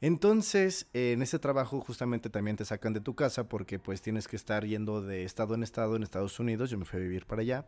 [0.00, 4.28] Entonces, eh, en ese trabajo justamente también te sacan de tu casa porque pues tienes
[4.28, 6.70] que estar yendo de estado en estado en Estados Unidos.
[6.70, 7.66] Yo me fui a vivir para allá.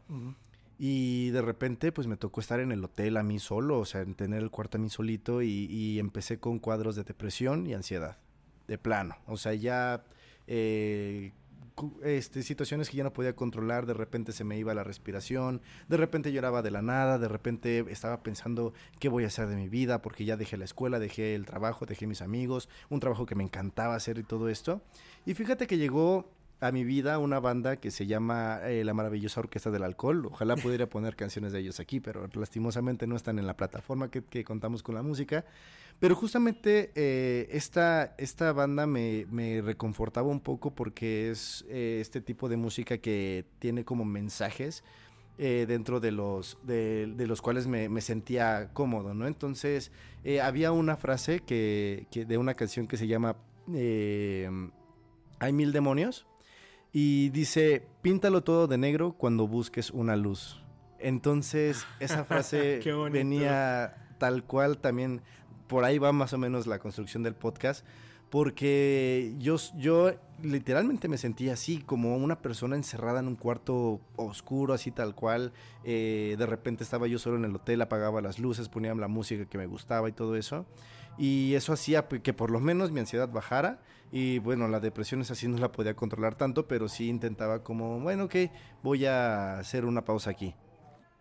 [0.79, 4.03] Y de repente, pues me tocó estar en el hotel a mí solo, o sea,
[4.03, 7.75] en tener el cuarto a mí solito y, y empecé con cuadros de depresión y
[7.75, 8.19] ansiedad,
[8.69, 9.17] de plano.
[9.27, 10.05] O sea, ya
[10.47, 11.33] eh,
[12.03, 15.97] este, situaciones que ya no podía controlar, de repente se me iba la respiración, de
[15.97, 19.69] repente lloraba de la nada, de repente estaba pensando qué voy a hacer de mi
[19.69, 23.35] vida, porque ya dejé la escuela, dejé el trabajo, dejé mis amigos, un trabajo que
[23.35, 24.83] me encantaba hacer y todo esto.
[25.27, 29.41] Y fíjate que llegó a mi vida una banda que se llama eh, La Maravillosa
[29.41, 30.27] Orquesta del Alcohol.
[30.27, 34.25] Ojalá pudiera poner canciones de ellos aquí, pero lastimosamente no están en la plataforma que,
[34.25, 35.45] que contamos con la música.
[36.01, 42.21] Pero justamente eh, esta, esta banda me, me reconfortaba un poco porque es eh, este
[42.21, 44.85] tipo de música que tiene como mensajes
[45.39, 49.27] eh, dentro de los, de, de los cuales me, me sentía cómodo, ¿no?
[49.27, 49.91] Entonces,
[50.43, 53.37] había una frase que, que de una canción que se llama
[53.75, 54.49] eh,
[55.39, 56.27] Hay mil demonios
[56.93, 60.61] y dice, píntalo todo de negro cuando busques una luz.
[60.99, 62.81] Entonces, esa frase
[63.11, 65.23] venía tal cual también,
[65.69, 67.85] por ahí va más o menos la construcción del podcast,
[68.31, 74.75] porque yo, yo literalmente me sentía así, como una persona encerrada en un cuarto oscuro,
[74.75, 75.53] así tal cual.
[75.85, 79.47] Eh, de repente estaba yo solo en el hotel, apagaba las luces, ponía la música
[79.47, 80.67] que me gustaba y todo eso.
[81.17, 83.81] Y eso hacía que por lo menos mi ansiedad bajara.
[84.13, 87.99] Y bueno, la depresión es así, no la podía controlar tanto, pero sí intentaba como,
[88.01, 88.37] bueno, ok,
[88.83, 90.55] voy a hacer una pausa aquí.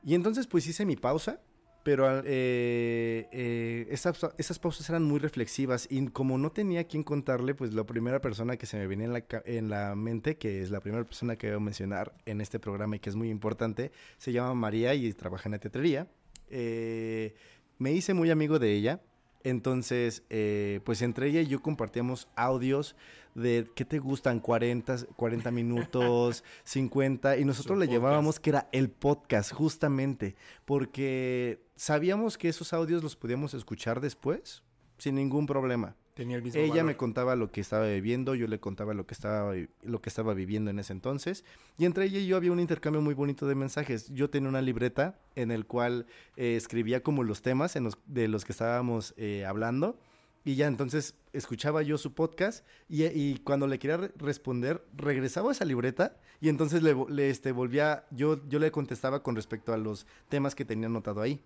[0.03, 1.41] Y entonces pues hice mi pausa,
[1.87, 7.55] pero eh, eh, esas, esas pausas eran muy reflexivas y como no tenía quien contarle,
[7.55, 10.69] pues la primera persona que se me venía en la, en la mente, que es
[10.69, 13.93] la primera persona que voy a mencionar en este programa y que es muy importante,
[14.17, 16.09] se llama María y trabaja en la teatrería.
[16.49, 17.35] Eh,
[17.77, 18.99] me hice muy amigo de ella.
[19.47, 22.97] Entonces, eh, pues entre ella y yo compartíamos audios
[23.33, 28.67] de qué te gustan, 40, 40 minutos, 50, y nosotros Su le llevábamos que era
[28.73, 34.63] el podcast, justamente, porque sabíamos que esos audios los podíamos escuchar después,
[34.97, 35.95] sin ningún problema.
[36.17, 36.85] Tenía el mismo Ella valor.
[36.85, 39.53] me contaba lo que estaba viviendo, yo le contaba lo que estaba
[39.83, 41.45] lo que estaba viviendo en ese entonces,
[41.77, 44.09] y entre ella y yo había un intercambio muy bonito de mensajes.
[44.13, 48.27] Yo tenía una libreta en el cual eh, escribía como los temas en los, de
[48.27, 49.97] los que estábamos eh, hablando,
[50.43, 55.49] y ya entonces escuchaba yo su podcast y, y cuando le quería re- responder regresaba
[55.49, 59.77] a esa libreta y entonces le, este, volvía, yo, yo le contestaba con respecto a
[59.77, 61.41] los temas que tenía anotado ahí.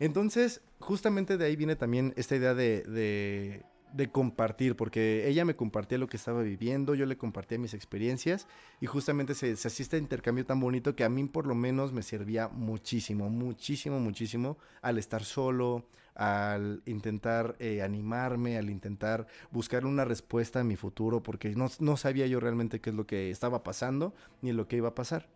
[0.00, 3.62] Entonces, justamente de ahí viene también esta idea de, de,
[3.94, 8.48] de compartir, porque ella me compartía lo que estaba viviendo, yo le compartía mis experiencias
[8.80, 11.92] y justamente se, se hacía este intercambio tan bonito que a mí por lo menos
[11.92, 19.86] me servía muchísimo, muchísimo, muchísimo al estar solo, al intentar eh, animarme, al intentar buscar
[19.86, 23.30] una respuesta a mi futuro, porque no, no sabía yo realmente qué es lo que
[23.30, 25.28] estaba pasando ni lo que iba a pasar.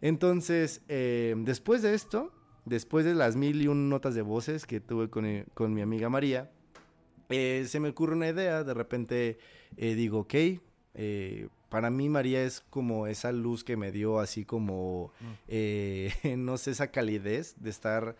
[0.00, 2.32] Entonces, eh, después de esto,
[2.64, 5.80] después de las mil y un notas de voces que tuve con, eh, con mi
[5.80, 6.50] amiga María,
[7.28, 9.38] eh, se me ocurre una idea, de repente
[9.76, 10.34] eh, digo, ok,
[10.94, 15.12] eh, para mí María es como esa luz que me dio así como,
[15.48, 18.16] eh, no sé, esa calidez de estar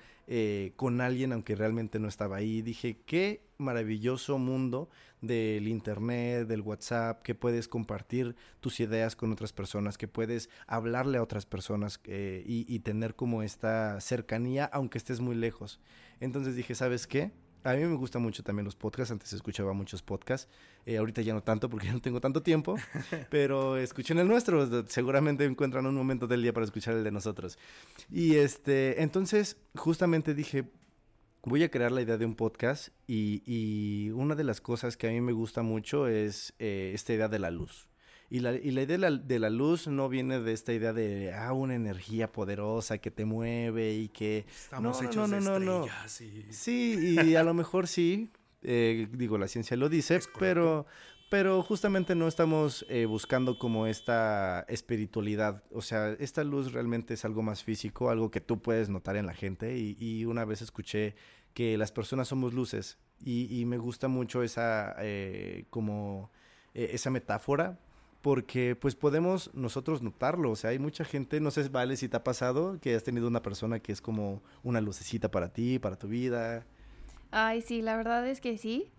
[0.74, 2.60] con alguien aunque realmente no estaba ahí.
[2.60, 4.90] Dije, qué maravilloso mundo
[5.20, 11.18] del internet, del WhatsApp, que puedes compartir tus ideas con otras personas, que puedes hablarle
[11.18, 15.78] a otras personas y, y tener como esta cercanía aunque estés muy lejos.
[16.18, 17.30] Entonces dije, ¿sabes qué?
[17.66, 20.48] A mí me gustan mucho también los podcasts, antes escuchaba muchos podcasts,
[20.84, 22.76] eh, ahorita ya no tanto porque ya no tengo tanto tiempo,
[23.28, 27.58] pero escuchen el nuestro, seguramente encuentran un momento del día para escuchar el de nosotros.
[28.08, 30.70] Y este, entonces justamente dije,
[31.42, 35.08] voy a crear la idea de un podcast y, y una de las cosas que
[35.08, 37.88] a mí me gusta mucho es eh, esta idea de la luz.
[38.28, 40.92] Y la, y la idea de la, de la luz no viene de esta idea
[40.92, 44.46] de, ah, una energía poderosa que te mueve y que...
[44.48, 45.88] Estamos No, hechos no, de no, y-
[46.50, 48.30] Sí, y a lo mejor sí,
[48.62, 50.86] eh, digo, la ciencia lo dice, pero,
[51.30, 55.62] pero justamente no estamos eh, buscando como esta espiritualidad.
[55.72, 59.26] O sea, esta luz realmente es algo más físico, algo que tú puedes notar en
[59.26, 59.78] la gente.
[59.78, 61.14] Y, y una vez escuché
[61.54, 66.30] que las personas somos luces y, y me gusta mucho esa, eh, como,
[66.74, 67.78] esa metáfora.
[68.26, 72.16] Porque pues podemos nosotros notarlo, o sea, hay mucha gente, no sé, Vale, si te
[72.16, 75.94] ha pasado que has tenido una persona que es como una lucecita para ti, para
[75.94, 76.66] tu vida.
[77.30, 78.90] Ay, sí, la verdad es que sí.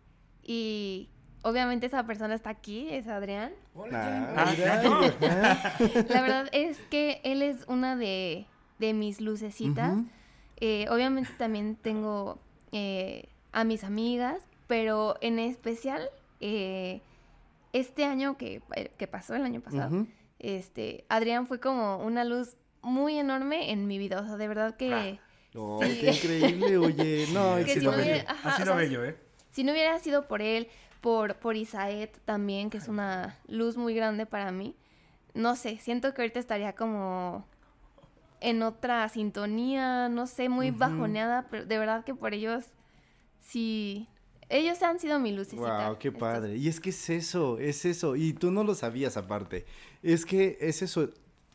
[0.44, 1.10] Y
[1.42, 3.52] obviamente esa persona está aquí, es Adrián.
[3.92, 5.74] Ah, Ah, ajá.
[6.08, 8.46] La verdad es que él es una de,
[8.80, 9.98] de mis lucecitas.
[10.56, 12.40] Eh, obviamente también tengo
[12.72, 16.10] eh, a mis amigas, pero en especial
[16.40, 17.02] eh,
[17.80, 20.06] este año que, eh, que pasó, el año pasado,
[20.40, 24.20] este, Adrián fue como una luz muy enorme en mi vida.
[24.22, 25.20] O sea, de verdad que...
[25.20, 25.24] Ah.
[25.56, 25.98] Oh, Sí.
[26.02, 27.26] qué increíble, oye.
[27.34, 28.02] No, Que Así si no excelente.
[28.02, 28.30] hubiera- bello.
[28.30, 29.18] ajá, Así o lo sea, bello, ¿eh?
[29.52, 30.68] Si no hubiera sido por él,
[31.02, 34.76] por, por Isaet también, que es una luz muy grande para mí,
[35.34, 37.46] no sé, siento que ahorita estaría como
[38.40, 42.66] en otra sintonía, no sé, muy bajoneada, pero de verdad que por ellos
[43.40, 44.08] sí,
[44.50, 45.88] ellos han sido mi lucecita.
[45.90, 46.56] Wow, qué estos- padre.
[46.58, 48.16] Y es que es eso, es eso.
[48.16, 49.66] Y tú no lo sabías aparte.
[50.04, 51.10] Es que es eso.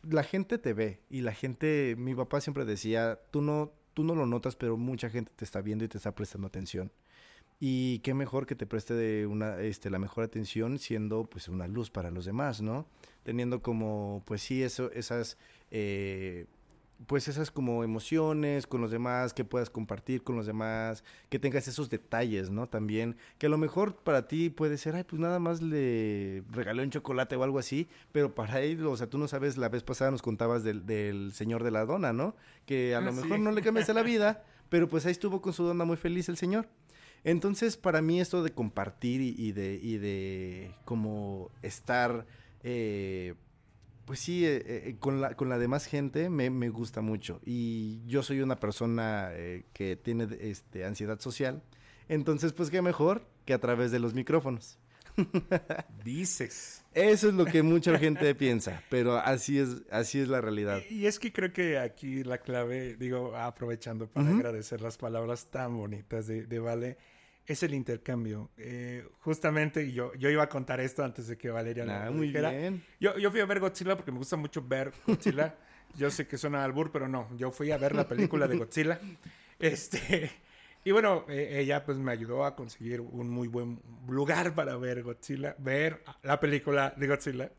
[0.09, 4.15] La gente te ve y la gente, mi papá siempre decía, tú no, tú no
[4.15, 6.91] lo notas, pero mucha gente te está viendo y te está prestando atención.
[7.61, 11.69] Y qué mejor que te preste de una, este, la mejor atención siendo pues una
[11.69, 12.89] luz para los demás, ¿no?
[13.23, 15.39] Teniendo como, pues sí, eso, esas,
[15.71, 16.47] eh,
[17.07, 21.67] pues esas como emociones con los demás, que puedas compartir con los demás, que tengas
[21.69, 22.69] esos detalles, ¿no?
[22.69, 26.83] También, que a lo mejor para ti puede ser, ay, pues nada más le regalé
[26.83, 29.83] un chocolate o algo así, pero para él, o sea, tú no sabes, la vez
[29.83, 32.37] pasada nos contabas del, del señor de la dona, ¿no?
[32.67, 33.43] Que a lo Ah, mejor sí.
[33.43, 36.37] no le cambiaste la vida, pero pues ahí estuvo con su dona muy feliz el
[36.37, 36.69] señor.
[37.25, 42.27] Entonces, para mí esto de compartir y, y de, y de como estar,
[42.65, 43.35] eh,
[44.05, 47.41] pues sí, eh, eh, con, la, con la demás gente me, me gusta mucho.
[47.45, 51.63] Y yo soy una persona eh, que tiene este, ansiedad social.
[52.09, 54.79] Entonces, pues qué mejor que a través de los micrófonos.
[56.05, 56.85] Dices.
[56.95, 60.81] Eso es lo que mucha gente piensa, pero así es, así es la realidad.
[60.91, 65.47] Y, y es que creo que aquí la clave, digo, aprovechando para agradecer las palabras
[65.51, 66.99] tan bonitas de, de Vale,
[67.47, 68.51] es el intercambio.
[68.57, 72.31] Eh, justamente yo, yo iba a contar esto antes de que Valeria lo Ah, muy
[72.31, 72.83] bien.
[73.01, 75.55] Yo, yo fui a ver Godzilla porque me gusta mucho ver Godzilla.
[75.97, 77.29] yo sé que suena albur, pero no.
[77.37, 79.01] Yo fui a ver la película de Godzilla.
[79.59, 80.31] Este.
[80.85, 85.03] Y bueno, eh, ella pues me ayudó a conseguir un muy buen lugar para ver
[85.03, 87.53] Godzilla, ver la película de Godzilla.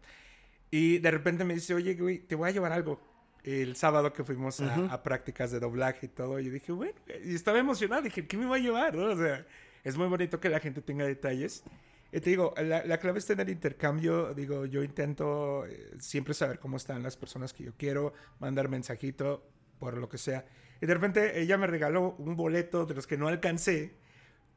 [0.70, 3.00] Y de repente me dice, oye, güey, te voy a llevar algo.
[3.44, 7.60] El sábado que fuimos a, prácticas de doblaje y todo, y dije, bueno, y estaba
[7.60, 8.96] emocionado, dije, ¿qué me va a llevar?
[8.96, 9.12] no?
[9.12, 9.46] O sea,
[9.84, 11.64] es muy bonito que la gente tenga detalles.
[12.12, 14.34] Y te digo, la, la clave está en el intercambio.
[14.36, 19.44] Digo, yo intento eh, siempre saber cómo están las personas que yo quiero, mandar mensajito,
[19.80, 20.46] por lo que sea.
[20.82, 23.96] Y de repente ella me regaló un boleto de los que no alcancé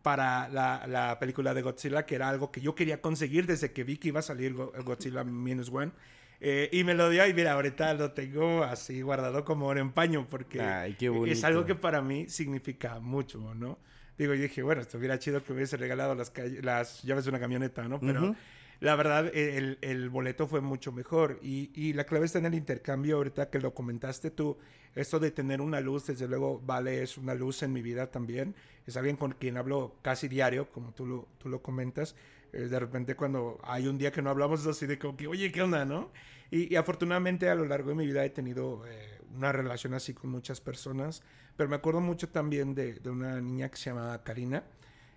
[0.02, 3.82] para la, la película de Godzilla, que era algo que yo quería conseguir desde que
[3.84, 5.92] vi que iba a salir Go- Godzilla Minus One.
[6.40, 10.26] Eh, y me lo dio y mira, ahorita lo tengo así guardado como en paño
[10.28, 10.94] porque Ay,
[11.32, 13.78] es algo que para mí significa mucho, ¿no?
[14.18, 17.86] Digo, yo dije, bueno, estuviera chido que hubiese regalado las, las llaves de una camioneta,
[17.88, 18.00] ¿no?
[18.00, 18.36] Pero Ujú.
[18.80, 21.38] la verdad, el, el boleto fue mucho mejor.
[21.42, 24.56] Y, y la clave está en el intercambio, ahorita que lo comentaste tú,
[24.94, 28.54] esto de tener una luz, desde luego, Vale es una luz en mi vida también.
[28.86, 32.14] Es alguien con quien hablo casi diario, como tú lo, tú lo comentas.
[32.52, 35.26] Eh, de repente cuando hay un día que no hablamos, es así de como que,
[35.26, 36.10] oye, ¿qué onda, no?
[36.50, 40.14] Y, y afortunadamente a lo largo de mi vida he tenido eh, una relación así
[40.14, 41.22] con muchas personas,
[41.56, 44.64] pero me acuerdo mucho también de, de una niña que se llamaba Karina.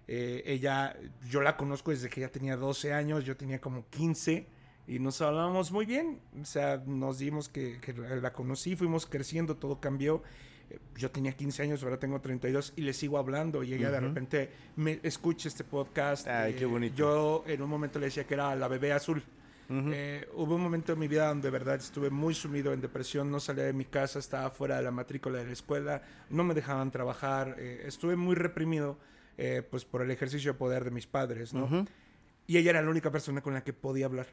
[0.08, 0.95] Eh, ella,
[1.30, 4.47] yo la conozco desde que ella tenía 12 años, yo tenía como 15
[4.88, 6.19] y nos hablábamos muy bien.
[6.41, 10.23] O sea, nos dimos que, que la conocí, fuimos creciendo, todo cambió.
[10.71, 13.99] Eh, Yo tenía 15 años, ahora tengo 32 y le sigo hablando y ella de
[13.99, 16.28] repente me escucha este podcast.
[16.28, 16.95] Ay, qué Eh, bonito.
[16.95, 19.21] Yo en un momento le decía que era la bebé azul.
[19.70, 19.92] Ujú.
[19.94, 23.30] Eh, hubo un momento en mi vida donde de verdad estuve muy sumido en depresión,
[23.30, 26.54] no salía de mi casa, estaba fuera de la matrícula de la escuela, no me
[26.56, 28.98] dejaban trabajar, eh, estuve muy reprimido
[29.38, 31.66] eh, pues por el ejercicio de poder de mis padres, ¿no?
[31.66, 31.86] Ujú.
[32.48, 34.26] Y ella era la única persona con la que podía hablar.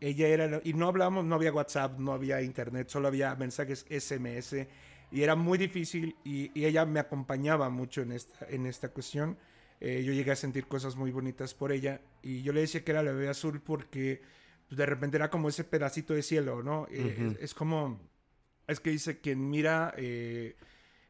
[0.00, 3.86] Ella era, la- y no hablábamos, no había WhatsApp, no había internet, solo había mensajes
[3.88, 4.68] SMS
[5.10, 9.38] y era muy difícil y, y ella me acompañaba mucho en esta, en esta cuestión.
[9.80, 12.90] Eh, yo llegué a sentir cosas muy bonitas por ella y yo le decía que
[12.92, 14.20] era la bebé azul porque
[14.74, 16.86] pues, de repente era como ese pedacito de cielo, ¿no?
[16.90, 18.00] Eh, es, es como,
[18.66, 20.56] es que dice, quien mira, eh,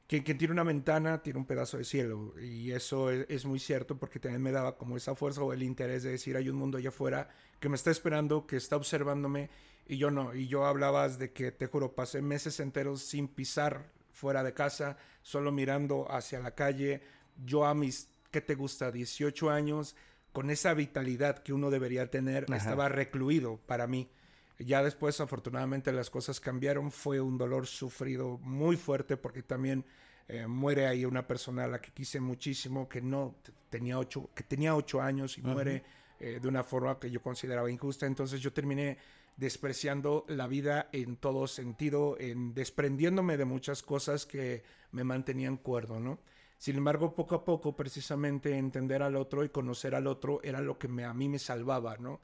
[0.06, 3.58] quien, quien tiene una ventana tiene un pedazo de cielo y eso es, es muy
[3.58, 6.56] cierto porque también me daba como esa fuerza o el interés de decir hay un
[6.56, 9.48] mundo allá afuera que me está esperando, que está observándome
[9.86, 10.34] y yo no.
[10.34, 14.96] Y yo hablabas de que, te juro, pasé meses enteros sin pisar fuera de casa,
[15.22, 17.02] solo mirando hacia la calle.
[17.44, 18.90] Yo a mis, ¿qué te gusta?
[18.90, 19.96] 18 años,
[20.34, 22.56] con esa vitalidad que uno debería tener, Ajá.
[22.56, 24.10] estaba recluido para mí.
[24.58, 26.90] Ya después, afortunadamente, las cosas cambiaron.
[26.90, 29.84] Fue un dolor sufrido muy fuerte porque también
[30.26, 33.36] eh, muere ahí una persona a la que quise muchísimo, que no
[33.70, 35.84] tenía ocho, que tenía ocho años y muere
[36.18, 38.04] eh, de una forma que yo consideraba injusta.
[38.06, 38.98] Entonces yo terminé
[39.36, 46.00] despreciando la vida en todo sentido, en desprendiéndome de muchas cosas que me mantenían cuerdo,
[46.00, 46.18] ¿no?
[46.58, 50.78] Sin embargo, poco a poco, precisamente entender al otro y conocer al otro era lo
[50.78, 52.20] que me, a mí me salvaba, ¿no?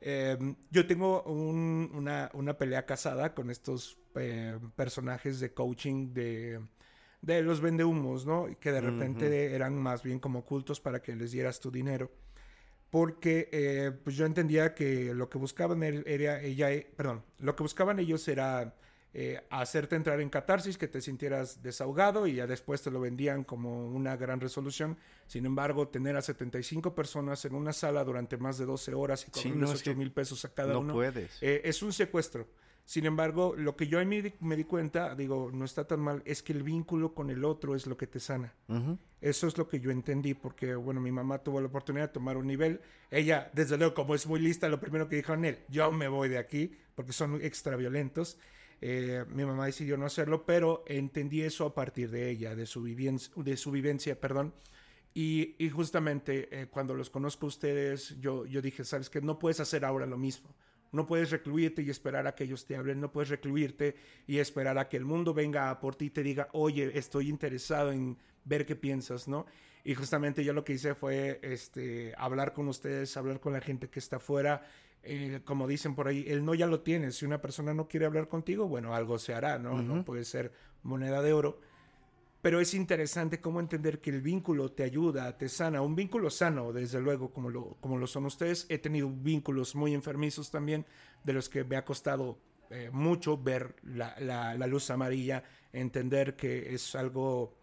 [0.00, 0.36] Eh,
[0.70, 6.60] yo tengo un, una, una, pelea casada con estos eh, personajes de coaching de,
[7.22, 8.48] de los vendehumos, ¿no?
[8.60, 9.54] Que de repente uh -huh.
[9.54, 12.10] eran más bien como cultos para que les dieras tu dinero.
[12.90, 17.98] Porque eh, pues yo entendía que lo que buscaban era ella, perdón, lo que buscaban
[17.98, 18.74] ellos era
[19.16, 23.44] eh, hacerte entrar en catarsis, que te sintieras desahogado y ya después te lo vendían
[23.44, 24.96] como una gran resolución.
[25.28, 29.30] Sin embargo, tener a 75 personas en una sala durante más de 12 horas y
[29.30, 31.40] cobrarles sí, no, 8 mil pesos a cada no uno puedes.
[31.40, 32.48] Eh, es un secuestro.
[32.84, 36.00] Sin embargo, lo que yo ahí me di, me di, cuenta, digo, no está tan
[36.00, 38.52] mal, es que el vínculo con el otro es lo que te sana.
[38.66, 38.98] Uh -huh.
[39.20, 42.36] Eso es lo que yo entendí, porque, bueno, mi mamá tuvo la oportunidad de tomar
[42.36, 42.80] un nivel.
[43.10, 46.08] Ella, desde luego, como es muy lista, lo primero que dijo en él, yo me
[46.08, 48.38] voy de aquí, porque son extra violentos.
[48.86, 52.82] Eh, mi mamá decidió no hacerlo, pero entendí eso a partir de ella, de su,
[52.82, 54.52] vivencia, de su vivencia, perdón.
[55.14, 59.58] Y, justamente eh, cuando los conozco a ustedes, yo, yo dije, sabes que no puedes
[59.60, 60.54] hacer ahora lo mismo.
[60.92, 64.76] No puedes recluirte y esperar a que ellos te hablen, no puedes recluirte y esperar
[64.76, 68.66] a que el mundo venga por ti y te diga, oye, estoy interesado en ver
[68.66, 69.46] qué piensas, ¿no?
[69.82, 73.88] Y justamente yo lo que hice fue este, hablar con ustedes, hablar con la gente
[73.88, 74.66] que está afuera.
[75.04, 77.16] Eh, como dicen por ahí, el no ya lo tienes.
[77.16, 79.74] Si una persona no quiere hablar contigo, bueno, algo se hará, ¿no?
[79.74, 79.84] Uh -huh.
[79.84, 81.60] No puede ser moneda de oro.
[82.40, 85.80] Pero es interesante cómo entender que el vínculo te ayuda, te sana.
[85.80, 88.66] Un vínculo sano, desde luego, como lo, como lo son ustedes.
[88.68, 90.84] He tenido vínculos muy enfermizos también,
[91.22, 92.38] de los que me ha costado
[92.70, 97.54] eh, mucho ver la, la, la, luz amarilla, entender que es algo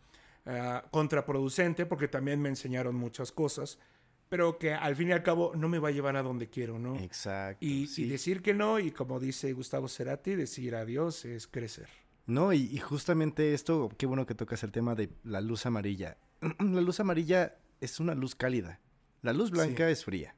[0.45, 3.77] uh, contraproducente, porque también me enseñaron muchas cosas
[4.31, 6.79] pero que al fin y al cabo no me va a llevar a donde quiero,
[6.79, 6.97] ¿no?
[6.99, 7.65] Exacto.
[7.65, 8.03] Y, sí.
[8.03, 11.89] y decir que no, y como dice Gustavo Cerati, decir adiós es crecer.
[12.27, 16.15] No, y, y, justamente esto, qué bueno que tocas el tema de la luz amarilla.
[16.59, 18.79] la luz amarilla es una luz cálida.
[19.21, 19.91] La luz blanca sí.
[19.91, 20.33] es fría.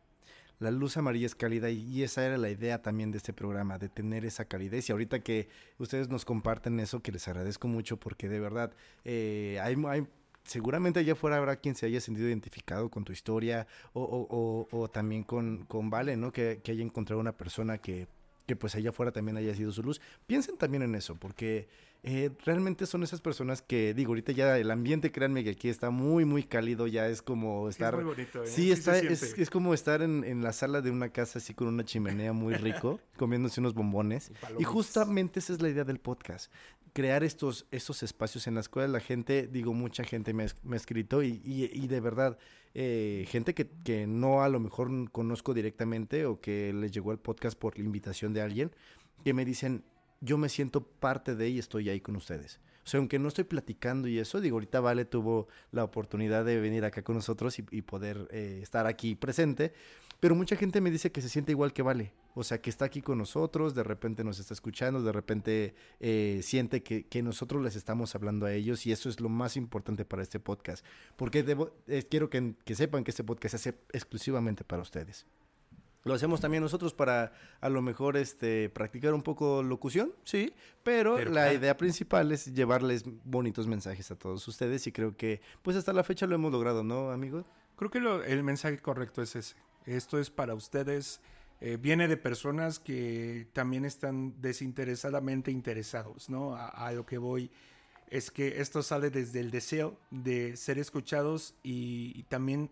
[0.58, 3.77] La luz amarilla es cálida y, y, esa era la idea también de este programa,
[3.77, 4.89] de tener esa calidez.
[4.89, 8.73] Y ahorita que ustedes nos comparten eso, que les agradezco mucho porque de verdad
[9.06, 10.08] eh, hay, hay
[10.43, 14.84] seguramente allá afuera habrá quien se haya sentido identificado con tu historia o, o, o,
[14.84, 16.32] o también con, con Vale, ¿no?
[16.32, 18.08] Que, que, haya encontrado una persona que,
[18.45, 20.01] que pues allá afuera también haya sido su luz.
[20.27, 21.67] Piensen también en eso, porque
[22.06, 25.89] eh, realmente son esas personas que, digo, ahorita ya el ambiente, créanme que aquí está
[25.89, 27.93] muy, muy cálido, ya es como estar...
[27.93, 28.47] Sí, es muy bonito, ¿eh?
[28.47, 31.69] Sí, está, es, es, como estar en, en, la sala de una casa así con
[31.69, 34.32] una chimenea muy rico, comiéndose unos bombones.
[34.58, 36.51] Y, y justamente esa es la idea del podcast
[36.93, 40.77] crear estos, estos espacios en las cuales la gente, digo, mucha gente me, me ha
[40.77, 42.38] escrito y, y, y, de verdad,
[42.75, 47.17] eh, gente que, que no a lo mejor conozco directamente o que les llegó el
[47.17, 48.71] podcast por la invitación de alguien,
[49.23, 49.84] que me dicen,
[50.21, 52.60] yo me siento parte de y estoy ahí con ustedes.
[52.86, 56.60] O sea, aunque no estoy platicando y eso, digo, ahorita Vale tuvo la oportunidad de
[56.60, 59.73] venir acá con nosotros y, poder eh, estar aquí presente,
[60.23, 62.13] pero mucha gente me dice que se siente igual que Vale.
[62.33, 66.39] O sea, que está aquí con nosotros, de repente nos está escuchando, de repente eh,
[66.41, 70.05] siente que, que, nosotros les estamos hablando a ellos y eso es lo más importante
[70.05, 70.86] para este podcast.
[71.17, 75.25] Porque debo, eh, quiero que, que sepan que este podcast se hace exclusivamente para ustedes.
[76.05, 81.15] Lo hacemos también nosotros para a lo mejor este practicar un poco locución, sí, pero,
[81.15, 81.57] pero la claro.
[81.57, 86.05] idea principal es llevarles bonitos mensajes a todos ustedes y creo que pues hasta la
[86.05, 87.43] fecha lo hemos logrado, ¿no, amigo?
[87.75, 89.55] Creo que lo, el mensaje correcto es ese.
[89.86, 91.19] Esto es para ustedes.
[91.62, 96.56] Eh, viene de personas que también están desinteresadamente interesados, ¿no?
[96.56, 97.52] A, lo que voy
[98.10, 102.69] es que esto sale desde el deseo de ser escuchados y también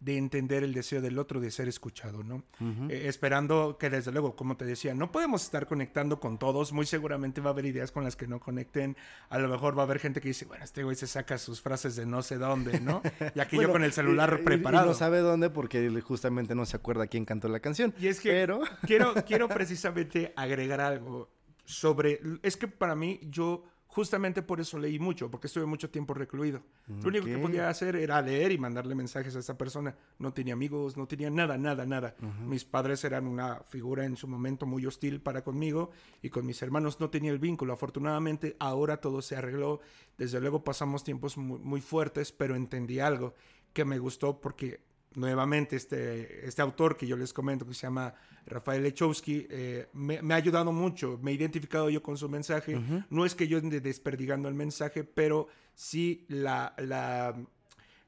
[0.00, 2.36] de entender el deseo del otro de ser escuchado, ¿no?
[2.60, 2.90] Uh -huh.
[2.90, 6.86] eh, esperando que desde luego, como te decía, no podemos estar conectando con todos, muy
[6.86, 8.96] seguramente va a haber ideas con las que no conecten,
[9.30, 11.60] a lo mejor va a haber gente que dice, bueno, este güey se saca sus
[11.60, 13.02] frases de no sé dónde, ¿no?
[13.34, 14.86] Y aquí bueno, yo con el celular y, preparado.
[14.86, 17.94] Y no sabe dónde porque justamente no se acuerda quién cantó la canción.
[17.98, 18.60] Y es que pero...
[18.86, 21.30] quiero, quiero precisamente agregar algo
[21.64, 23.64] sobre, es que para mí yo
[23.94, 26.64] Justamente por eso leí mucho, porque estuve mucho tiempo recluido.
[26.82, 27.00] Okay.
[27.00, 29.94] Lo único que podía hacer era leer y mandarle mensajes a esta persona.
[30.18, 32.16] No tenía amigos, no tenía nada, nada, nada.
[32.20, 32.38] Uh -huh.
[32.40, 35.92] Mis padres eran una figura en su momento muy hostil para conmigo
[36.22, 37.72] y con mis hermanos no tenía el vínculo.
[37.72, 39.78] Afortunadamente ahora todo se arregló.
[40.18, 43.34] Desde luego pasamos tiempos muy, muy fuertes, pero entendí algo
[43.72, 44.80] que me gustó porque
[45.14, 48.14] nuevamente este, este autor que yo les comento, que se llama
[48.46, 52.76] Rafael Lechowski, eh, me, me, ha ayudado mucho, me he identificado yo con su mensaje.
[52.76, 53.06] Uh -huh.
[53.10, 57.34] No es que yo ande desperdigando el mensaje, pero sí la, la,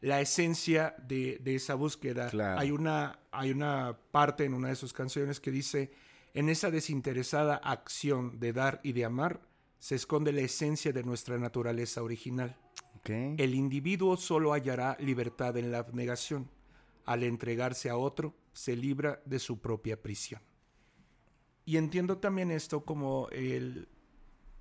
[0.00, 2.28] la esencia de, de esa búsqueda.
[2.28, 2.60] Claro.
[2.60, 5.90] Hay, una, hay una parte en una de sus canciones que dice,
[6.34, 9.40] en esa desinteresada acción de dar y de amar,
[9.78, 12.56] se esconde la esencia de nuestra naturaleza original.
[13.08, 16.48] El individuo solo hallará libertad en la abnegación.
[17.06, 20.42] Al entregarse a otro, se libra de su propia prisión.
[21.64, 23.88] Y entiendo también esto como el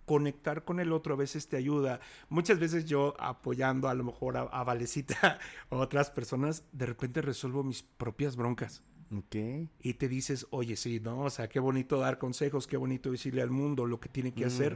[0.05, 1.99] conectar con el otro a veces te ayuda.
[2.29, 5.39] Muchas veces yo apoyando a lo mejor a, a Valecita
[5.69, 8.83] o otras personas, de repente resuelvo mis propias broncas.
[9.15, 9.35] Ok.
[9.79, 11.21] Y te dices, oye, sí, ¿no?
[11.21, 14.45] O sea, qué bonito dar consejos, qué bonito decirle al mundo lo que tiene que
[14.45, 14.75] hacer.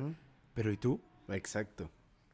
[0.54, 1.02] Pero ¿y tú?
[1.30, 1.90] Exacto.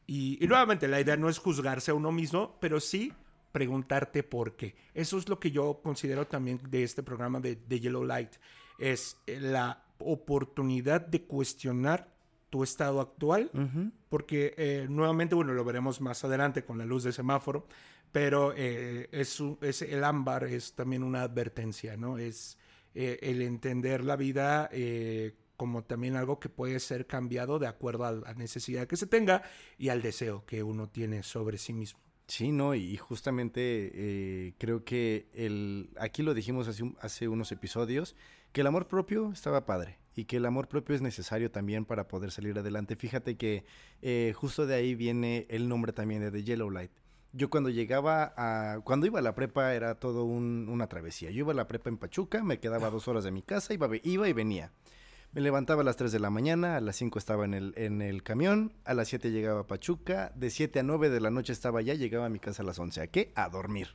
[0.07, 3.13] Y, y nuevamente, la idea no es juzgarse a uno mismo, pero sí
[3.55, 4.75] preguntarte por qué.
[4.93, 8.33] Eso es lo que yo considero también de este programa de, de Yellow Light.
[8.77, 12.13] Es eh, la oportunidad de cuestionar
[12.49, 13.49] tu estado actual,
[14.09, 17.65] porque eh, nuevamente, bueno, lo veremos más adelante con la luz de semáforo,
[18.11, 22.17] pero eh, es, es el ámbar es también una advertencia, ¿no?
[22.17, 22.57] Es
[22.93, 24.69] eh, el entender la vida
[25.55, 29.43] como también algo que puede ser cambiado de acuerdo a la necesidad que se tenga
[29.77, 32.04] y al deseo que uno tiene sobre sí mismo.
[32.27, 38.15] Sí, no, y justamente eh, creo que el, aquí lo dijimos hace, hace unos episodios,
[38.51, 42.07] que el amor propio estaba padre y que el amor propio es necesario también para
[42.07, 42.95] poder salir adelante.
[42.95, 43.63] Fíjate que
[44.01, 46.91] eh, justo de ahí viene el nombre también de The Yellow Light.
[47.33, 51.29] Yo cuando llegaba a, cuando iba a la prepa era todo un- una travesía.
[51.29, 53.87] Yo iba a la prepa en Pachuca, me quedaba dos horas de mi casa, iba,
[54.03, 54.71] iba y venía.
[55.35, 58.01] Me levantaba a las 3 de la mañana, a las 5 estaba en el, en
[58.01, 61.51] el camión, a las 7 llegaba a Pachuca, de 7 a 9 de la noche
[61.51, 63.01] estaba allá, llegaba a mi casa a las 11.
[63.01, 63.33] ¿A qué?
[63.35, 63.89] A dormir.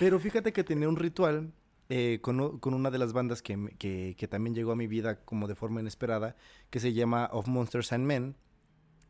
[0.00, 1.52] Pero fíjate que tenía un ritual
[1.88, 5.46] eh, con, con una de las bandas que, que también llegó a mi vida como
[5.46, 6.34] de forma inesperada,
[6.68, 8.34] que se llama Of Monsters and Men.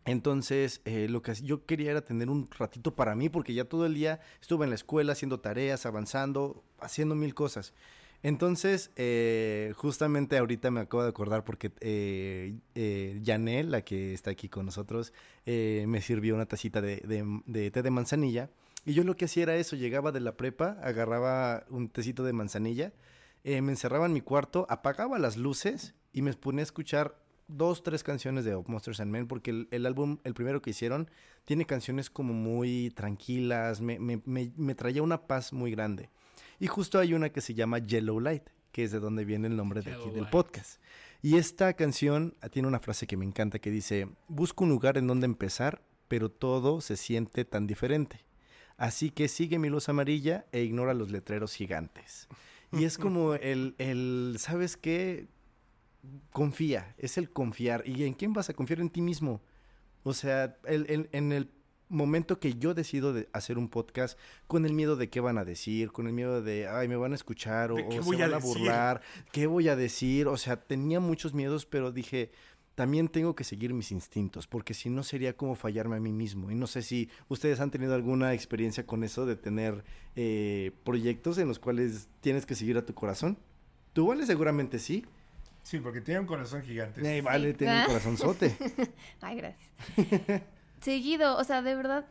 [0.04, 3.86] Entonces, eh, lo que yo quería era tener un ratito para mí, porque ya todo
[3.86, 7.72] el día estuve en la escuela haciendo tareas, avanzando, haciendo mil cosas.
[8.22, 13.20] Entonces, eh, justamente ahorita me acabo de acordar porque eh, eh,
[13.66, 15.12] la que está aquí con nosotros,
[15.44, 18.50] eh, me sirvió una tacita de, té de manzanilla.
[18.84, 22.32] Y yo lo que hacía era eso, llegaba de la prepa, agarraba un tecito de
[22.32, 22.92] manzanilla,
[23.44, 27.16] me encerraba en mi cuarto, apagaba las luces y me ponía a escuchar
[27.48, 31.08] dos, tres canciones de Monsters and Men, porque el, el álbum, el primero que hicieron,
[31.44, 36.08] tiene canciones como muy tranquilas, me, me- me- me traía una paz muy grande.
[36.62, 39.56] Y justo hay una que se llama Yellow Light, que es de donde viene el
[39.56, 40.80] nombre de aquí Yellow del podcast.
[41.20, 44.96] Y esta canción ah, tiene una frase que me encanta que dice, busco un lugar
[44.96, 48.24] en donde empezar, pero todo se siente tan diferente.
[48.76, 52.28] Así que sigue mi luz amarilla e ignora los letreros gigantes.
[52.70, 55.26] Y es como el, el ¿sabes qué?
[56.30, 57.82] Confía, es el confiar.
[57.88, 58.78] ¿Y en quién vas a confiar?
[58.80, 59.40] En ti mismo.
[60.04, 61.50] O sea, el- el- en el
[61.92, 65.44] momento que yo decido de hacer un podcast con el miedo de qué van a
[65.44, 68.16] decir, con el miedo de, ay, me van a escuchar o, ¿De qué o voy
[68.16, 68.48] se van a decir?
[68.58, 70.26] burlar, qué voy a decir.
[70.28, 72.32] O sea, tenía muchos miedos, pero dije,
[72.74, 76.50] también tengo que seguir mis instintos, porque si no sería como fallarme a mí mismo.
[76.50, 79.84] Y no sé si ustedes han tenido alguna experiencia con eso de tener
[80.16, 83.38] eh, proyectos en los cuales tienes que seguir a tu corazón.
[83.92, 85.04] Tú, Vale, seguramente sí.
[85.62, 87.18] Sí, porque tiene un corazón gigante.
[87.18, 87.86] Eh, vale, tiene un Ah.
[87.86, 88.56] corazonzote.
[89.20, 89.70] Ay, gracias.
[90.82, 92.04] Seguido, o sea, de verdad,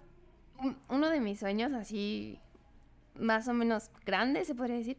[0.59, 2.39] un- uno de mis sueños así,
[3.19, 4.97] más o menos grande, se podría decir,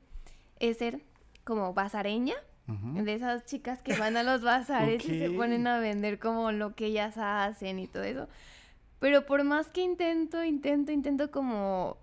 [0.61, 1.01] es ser
[1.45, 2.35] como bazareña.
[2.69, 3.03] Ujú.
[3.03, 4.43] De esas chicas que van a los
[5.01, 8.29] bazares y se ponen a vender como lo que ellas hacen y todo eso.
[9.01, 11.97] Pero por más que intento, intento, intento como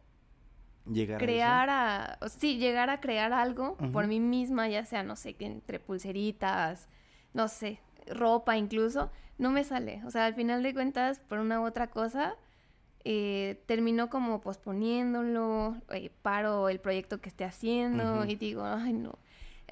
[0.91, 5.01] Llegar a crear a, o sí, llegar a crear algo por mí misma, ya sea,
[5.03, 6.89] no sé, entre pulseritas,
[7.33, 10.01] no sé, ropa incluso, no me sale.
[10.05, 12.35] O sea, al final de cuentas, por una u otra cosa,
[13.05, 19.17] eh, termino como posponiéndolo, eh, paro el proyecto que esté haciendo y digo, ay, no.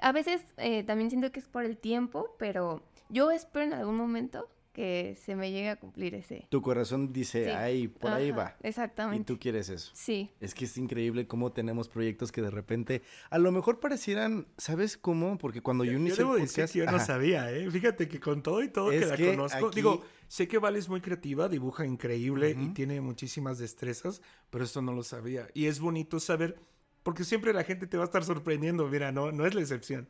[0.01, 3.97] A veces eh, también siento que es por el tiempo, pero yo espero en algún
[3.97, 4.47] momento
[4.77, 6.45] que se me llegue a cumplir ese.
[6.51, 7.49] Tu corazón dice, Sí.
[7.49, 8.55] ay, por ahí va.
[8.63, 9.25] Y Exactamente.
[9.25, 9.89] tú quieres eso.
[9.95, 10.29] Sí.
[10.39, 13.01] Es que es increíble cómo tenemos proyectos que de repente
[13.31, 15.39] a lo mejor parecieran, ¿sabes cómo?
[15.39, 17.71] Porque cuando yo Yo inicié decir podcast, que yo no sabía, ¿eh?
[17.71, 20.59] Fíjate que con todo y todo Es que la que conozco, aquí- digo, sé que
[20.59, 24.21] Vale es muy creativa, dibuja increíble y tiene muchísimas destrezas,
[24.51, 25.47] pero esto no lo sabía.
[25.55, 26.59] Y es bonito saber,
[27.01, 30.07] porque siempre la gente te va a estar sorprendiendo, mira, no, no es la excepción.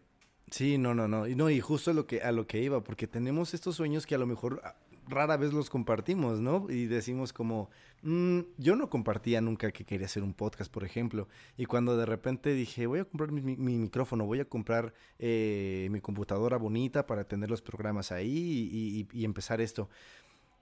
[0.50, 1.28] Sí, no, no, no.
[1.28, 4.06] Y no, y justo a lo que, a lo que iba, porque tenemos estos sueños
[4.06, 4.76] que a lo mejor ah,
[5.08, 6.68] rara vez los compartimos, ¿no?
[6.70, 7.70] Y decimos como,
[8.02, 11.28] "Mm, yo no compartía nunca que quería hacer un podcast, por ejemplo.
[11.58, 14.94] Y cuando de repente dije, voy a comprar mi, mi- mi micrófono, voy a comprar
[15.20, 19.90] eh, mi computadora bonita para tener los programas ahí y, y- y empezar esto.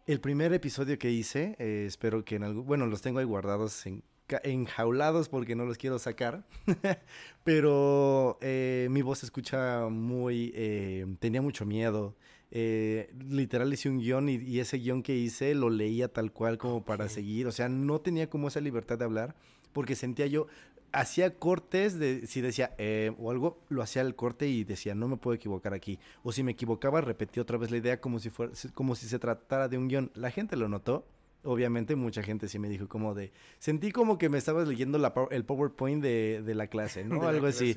[0.08, 3.86] El primer episodio que hice, eh, espero que en algún, bueno, los tengo ahí guardados
[3.86, 4.04] en
[4.44, 6.44] enjaulados porque no los quiero sacar.
[7.44, 10.52] Pero eh, mi voz se escucha muy...
[10.56, 12.16] Eh, tenía mucho miedo.
[12.52, 16.84] Eh, literal hice un guion y, ese guion que hice lo leía tal cual como
[16.84, 17.48] para seguir.
[17.48, 19.36] O sea, no tenía como esa libertad de hablar
[19.74, 20.48] porque sentía yo,
[20.94, 22.76] hacía cortes de si decía
[23.18, 26.00] o algo, lo hacía el corte y decía, no me puedo equivocar aquí.
[26.24, 29.20] O si me equivocaba, repetía otra vez la idea como si, fuera, como si se
[29.20, 30.12] tratara de un guion.
[30.16, 31.06] La gente lo notó.
[31.46, 33.32] Obviamente mucha gente sí me dijo como de...
[33.60, 37.28] Sentí como que me estabas leyendo la, el PowerPoint de, de la clase, ¿no?
[37.28, 37.76] algo así.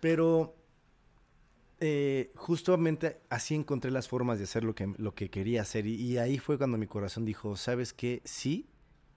[0.00, 0.54] Pero
[1.80, 5.86] eh, justamente así encontré las formas de hacer lo que, lo que quería hacer.
[5.86, 8.22] Y, y ahí fue cuando mi corazón dijo, ¿sabes qué?
[8.24, 8.68] Sí,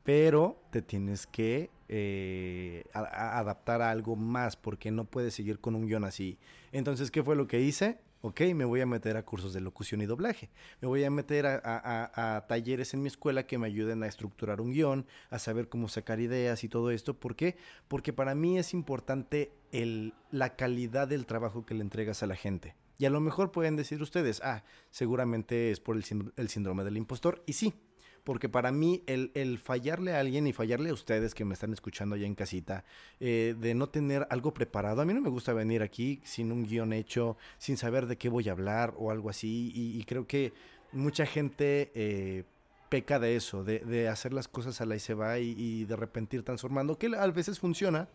[0.04, 5.88] pero te tienes que eh, adaptar a algo más porque no puedes seguir con un
[5.88, 6.40] guion así.
[6.72, 8.00] Entonces, ¿qué fue lo que hice?
[8.22, 10.50] Ok, me voy a meter a cursos de locución y doblaje.
[10.82, 14.74] Me voy a meter a, talleres en mi escuela que me ayuden a estructurar un
[14.74, 17.14] guion, a saber cómo sacar ideas y todo esto.
[17.18, 17.56] ¿Por qué?
[17.88, 19.54] Porque para mí es importante
[20.32, 22.76] la calidad del trabajo que le entregas a la gente.
[22.98, 26.04] Y a lo mejor pueden decir ustedes, ah, seguramente es por el,
[26.36, 27.42] el síndrome del impostor.
[27.46, 27.74] Y sí,
[28.30, 32.14] porque para mí el, fallarle a alguien y fallarle a ustedes que me están escuchando
[32.14, 32.86] allá en casita,
[33.20, 36.64] eh, de no tener algo preparado, a mí no me gusta venir aquí sin un
[36.64, 40.54] guion hecho, sin saber de qué voy a hablar o algo así, y, creo que
[40.92, 41.92] mucha gente...
[41.96, 42.44] Eh,
[42.90, 46.40] peca de eso, de, hacer las cosas a la y se va y, de repente
[46.44, 48.10] transformando, que a veces funciona,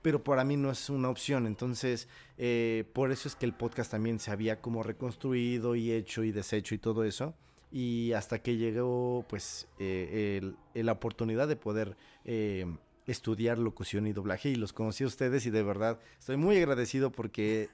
[0.00, 1.46] pero para mí no es una opción.
[1.46, 2.08] Entonces,
[2.38, 6.32] eh, por eso es que el podcast también se había como reconstruido y hecho y
[6.32, 7.34] deshecho y todo eso
[7.70, 12.66] y hasta que llegó pues eh, la oportunidad de poder eh,
[13.06, 17.10] estudiar locución y doblaje y los conocí a ustedes y de verdad estoy muy agradecido
[17.10, 17.70] porque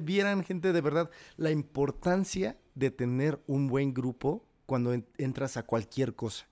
[0.00, 6.14] vieran gente de verdad la importancia de tener un buen grupo cuando entras a cualquier
[6.14, 6.46] cosa.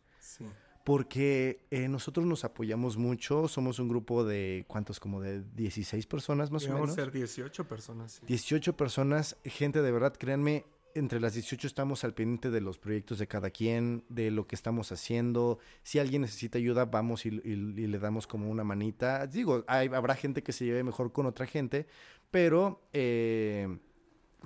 [0.85, 4.99] Porque eh, nosotros nos apoyamos mucho, somos un grupo de, ¿cuántos?
[4.99, 6.81] Como de 16 personas más o menos.
[6.81, 8.21] Vamos a ser 18 personas.
[8.27, 10.65] 18 personas, gente de verdad, créanme,
[10.95, 14.55] entre las 18 estamos al pendiente de los proyectos de cada quien, de lo que
[14.55, 15.59] estamos haciendo.
[15.83, 19.27] Si alguien necesita ayuda, vamos y, le damos como una manita.
[19.27, 21.87] Digo, hay, habrá gente que se lleve mejor con otra gente,
[22.31, 23.79] pero eh,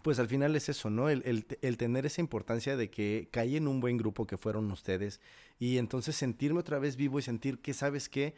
[0.03, 1.09] pues al final es eso, ¿no?
[1.09, 5.21] El, tener esa importancia de que caí en un buen grupo que fueron ustedes
[5.59, 8.35] y entonces sentirme otra vez vivo y sentir que, ¿sabes qué?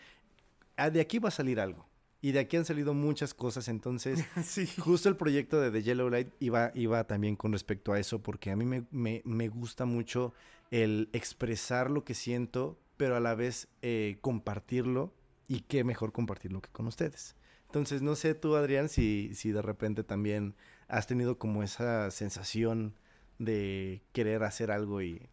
[0.76, 1.86] Ah, de aquí va a salir algo.
[2.20, 4.24] Y de aquí han salido muchas cosas, entonces
[4.78, 8.50] justo el proyecto de The Yellow Light iba, iba también con respecto a eso, porque
[8.50, 10.32] a mí me, me, gusta mucho
[10.72, 15.14] el expresar lo que siento, pero a la vez eh, compartirlo,
[15.46, 17.34] y qué mejor compartirlo que con ustedes.
[17.66, 20.54] Entonces, no sé tú, Adrián, si, si de repente también
[20.88, 22.94] has tenido como esa sensación
[23.38, 25.28] de querer hacer algo y...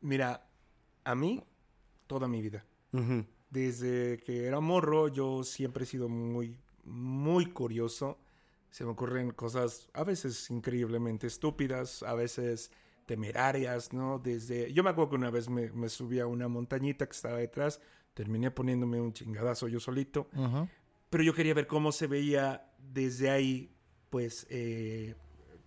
[0.00, 0.46] Mira,
[1.04, 1.42] a mí,
[2.06, 2.64] toda mi vida
[3.54, 8.18] desde que era morro yo siempre he sido muy, muy curioso.
[8.70, 12.72] Se me ocurren cosas a veces increíblemente estúpidas, a veces
[13.06, 14.18] temerarias, ¿no?
[14.18, 14.72] Desde...
[14.72, 17.80] Yo me acuerdo que una vez me, subí a una montañita que estaba detrás,
[18.12, 20.28] terminé poniéndome un chingadazo yo solito,
[21.08, 23.70] pero yo quería ver cómo se veía desde ahí,
[24.10, 25.14] pues, eh,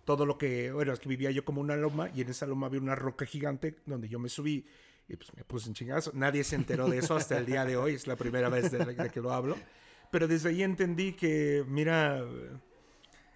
[0.04, 0.72] todo lo que...
[0.72, 3.24] Bueno, es que vivía yo como una loma y en esa loma había una roca
[3.24, 4.66] gigante donde yo me subí
[5.08, 6.10] y pues me puse un chingazo.
[6.14, 9.10] Nadie se enteró de eso hasta el día de hoy, es la primera vez de,
[9.10, 9.56] que lo hablo.
[10.10, 12.22] Pero desde ahí entendí que, mira,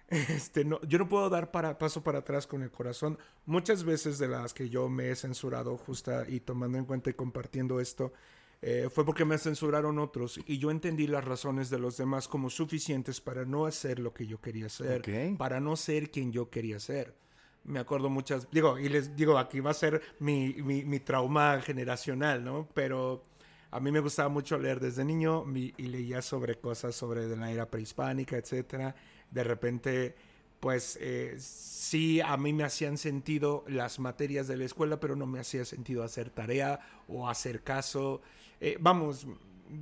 [0.09, 3.17] este, no, yo no puedo dar para, paso para atrás con el corazón.
[3.45, 7.13] Muchas veces de las que yo me he censurado, justa y tomando en cuenta y
[7.13, 8.13] compartiendo esto,
[8.61, 12.49] eh, fue porque me censuraron otros y yo entendí las razones de los demás como
[12.49, 15.01] suficientes para no hacer lo que yo quería hacer,
[15.37, 17.22] para no ser quien yo quería ser
[17.65, 22.43] me acuerdo muchas, digo, y les digo, aquí va a ser mi, mi, trauma generacional,
[22.43, 22.67] ¿no?
[22.73, 23.23] Pero
[23.71, 27.69] a mí me gustaba mucho leer desde niño y leía sobre cosas sobre la era
[27.69, 28.95] prehispánica, etcétera.
[29.31, 30.15] De repente,
[30.59, 35.25] pues eh, sí, a mí me hacían sentido las materias de la escuela, pero no
[35.25, 38.21] me hacía sentido hacer tarea o hacer caso.
[38.59, 39.25] Eh, vamos,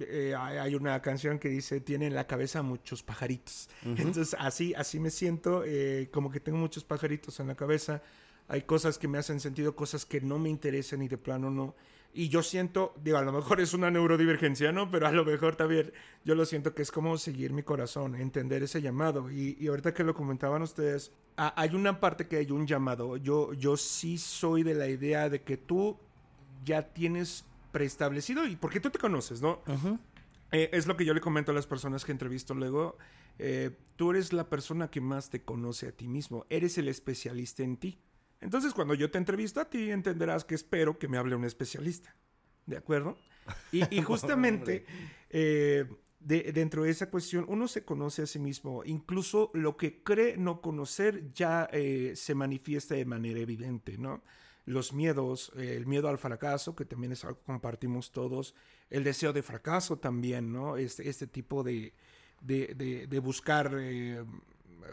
[0.02, 3.70] eh, hay una canción que dice, tiene en la cabeza muchos pajaritos.
[3.84, 8.02] Entonces, así, así me siento, eh, como que tengo muchos pajaritos en la cabeza.
[8.48, 11.76] Hay cosas que me hacen sentido, cosas que no me interesan y de plano no.
[12.14, 14.92] Y yo siento, digo, a lo mejor es una neurodivergencia, ¿no?
[14.92, 15.94] Pero a lo mejor también
[16.26, 19.32] yo lo siento que es como seguir mi corazón, entender ese llamado.
[19.32, 23.16] Y, y ahorita que lo comentaban ustedes, hay una parte que hay un llamado.
[23.18, 25.98] Yo, yo sí soy de la idea de que tú
[26.66, 29.62] ya tienes preestablecido y porque tú te conoces, ¿no?
[30.52, 32.98] Eh, es lo que yo le comento a las personas que entrevisto luego.
[33.40, 37.64] Eh, tú eres la persona que más te conoce a ti mismo, eres el especialista
[37.64, 38.00] en ti.
[38.42, 42.16] Entonces, cuando yo te entrevisto a ti, entenderás que espero que me hable un especialista.
[42.66, 43.18] ¿de acuerdo?
[43.72, 44.86] Y, justamente
[45.30, 45.86] eh,
[46.20, 50.62] dentro de esa cuestión, uno se conoce a sí mismo, incluso lo que cree no
[50.62, 54.24] conocer ya eh, se manifiesta de manera evidente, ¿no?
[54.72, 58.56] Los miedos, el miedo al fracaso, que también es algo que compartimos todos,
[58.90, 60.78] el deseo de fracaso también, ¿no?
[60.78, 61.94] Este, este tipo de,
[62.42, 64.24] de, buscar, eh,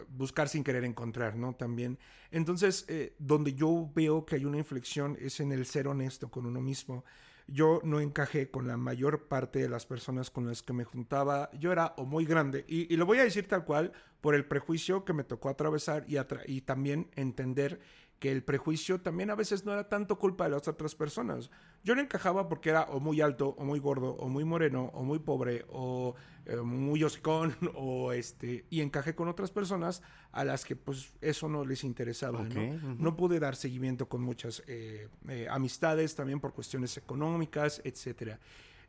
[0.09, 1.53] buscar sin querer encontrar, ¿no?
[1.53, 1.97] También.
[2.31, 6.45] Entonces, eh, donde yo veo que hay una inflexión es en el ser honesto con
[6.45, 7.05] uno mismo
[7.51, 11.49] yo no encajé con la mayor parte de las personas con las que me juntaba.
[11.53, 15.05] Yo era o muy grande, y, lo voy a decir tal cual, por el prejuicio
[15.05, 16.17] que me tocó atravesar y,
[16.47, 17.79] y también entender
[18.19, 21.49] que el prejuicio también a veces no era tanto culpa de las otras personas.
[21.83, 25.03] Yo no encajaba porque era o muy alto, o muy gordo, o muy moreno, o
[25.03, 26.15] muy pobre, o
[26.45, 30.01] eh, muy hocicón, o este, y encajé con otras personas
[30.33, 32.95] a las que pues eso no les interesaba, ¿no?
[32.97, 38.39] No pude dar seguimiento con muchas eh, eh, amistades, también por cuestiones económicas, etcétera.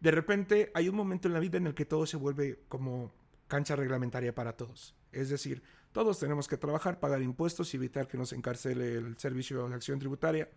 [0.01, 3.13] De repente hay un momento en la vida en el que todo se vuelve como
[3.47, 4.95] cancha reglamentaria para todos.
[5.13, 5.63] Es decir,
[5.93, 9.99] todos tenemos que trabajar, pagar impuestos y evitar que nos encarcele el servicio de acción
[9.99, 10.49] tributaria.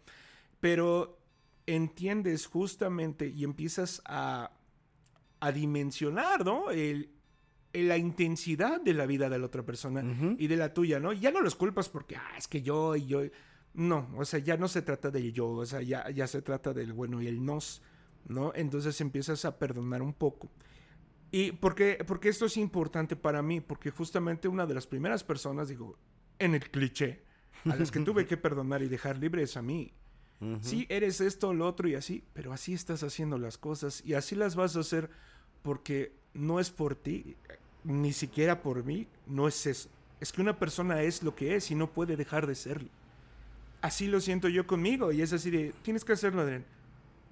[0.60, 1.18] Pero
[1.66, 4.52] entiendes justamente y empiezas a,
[5.40, 6.70] a dimensionar, ¿no?
[6.72, 7.10] El,
[7.74, 10.04] la intensidad de la vida de la otra persona
[10.38, 11.12] y de la tuya, ¿no?
[11.12, 13.22] Ya no los culpas porque, ah, es que yo y yo.
[13.74, 16.74] No, o sea, ya no se trata del yo, o sea, ya, ya se trata
[16.74, 17.82] del bueno y el nos,
[18.28, 18.52] ¿no?
[18.54, 20.52] Entonces empiezas a perdonar un poco.
[21.34, 23.60] ¿Y por qué, porque esto es importante para mí?
[23.60, 25.98] Porque justamente una de las primeras personas, digo,
[26.38, 27.24] en el cliché,
[27.66, 29.92] a las que tuve que perdonar y dejar libre es a mí.
[30.62, 34.36] Sí, eres esto, lo otro y así, pero así estás haciendo las cosas y así
[34.36, 35.10] las vas a hacer
[35.62, 37.38] porque no es por ti,
[37.86, 39.90] ni siquiera por mí, no es eso.
[40.20, 42.90] Es que una persona es lo que es y no puede dejar de serlo.
[43.82, 46.66] Así lo siento yo conmigo y es así de, tienes que hacerlo, Adrián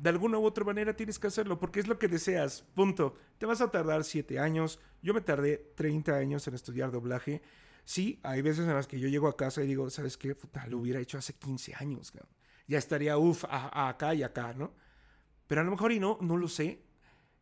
[0.01, 2.63] de alguna u otra manera tienes que hacerlo porque es lo que deseas.
[2.73, 3.15] Punto.
[3.37, 4.79] Te vas a tardar siete años.
[5.03, 7.43] Yo me tardé 30 años en estudiar doblaje.
[7.85, 10.33] Sí, hay veces en las que yo llego a casa y digo, ¿sabes qué?
[10.33, 12.11] Puta, lo hubiera hecho hace 15 años.
[12.67, 14.73] Ya estaría, uff, acá y acá, ¿no?
[15.45, 16.81] Pero a lo mejor y no, no lo sé.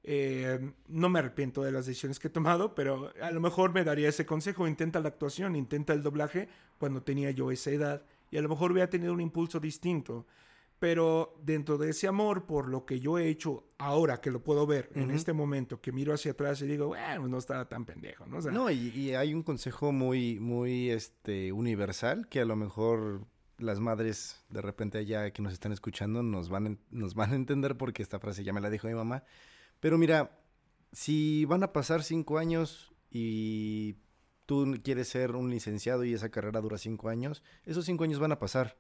[0.04, 3.86] Eh, no me arrepiento de las decisiones que he tomado, pero a lo mejor me
[3.86, 4.68] daría ese consejo.
[4.68, 8.06] Intenta la actuación, intenta el doblaje cuando tenía yo esa edad.
[8.32, 10.26] Y a lo mejor hubiera tenido un impulso distinto.
[10.80, 14.66] Pero dentro de ese amor por lo que yo he hecho ahora que lo puedo
[14.66, 18.26] ver en este momento, que miro hacia atrás y digo, bueno, no estaba tan pendejo,
[18.26, 18.40] ¿no?
[18.40, 23.26] no, y, hay un consejo muy, muy este, universal que a lo mejor
[23.58, 27.78] las madres de repente allá que nos están escuchando nos van, nos van a entender
[27.78, 29.24] porque esta frase ya me la dijo mi mamá.
[29.80, 30.40] Pero mira,
[30.92, 33.98] si van a pasar cinco años y
[34.46, 38.32] tú quieres ser un licenciado y esa carrera dura cinco años, esos cinco años van
[38.32, 38.78] a pasar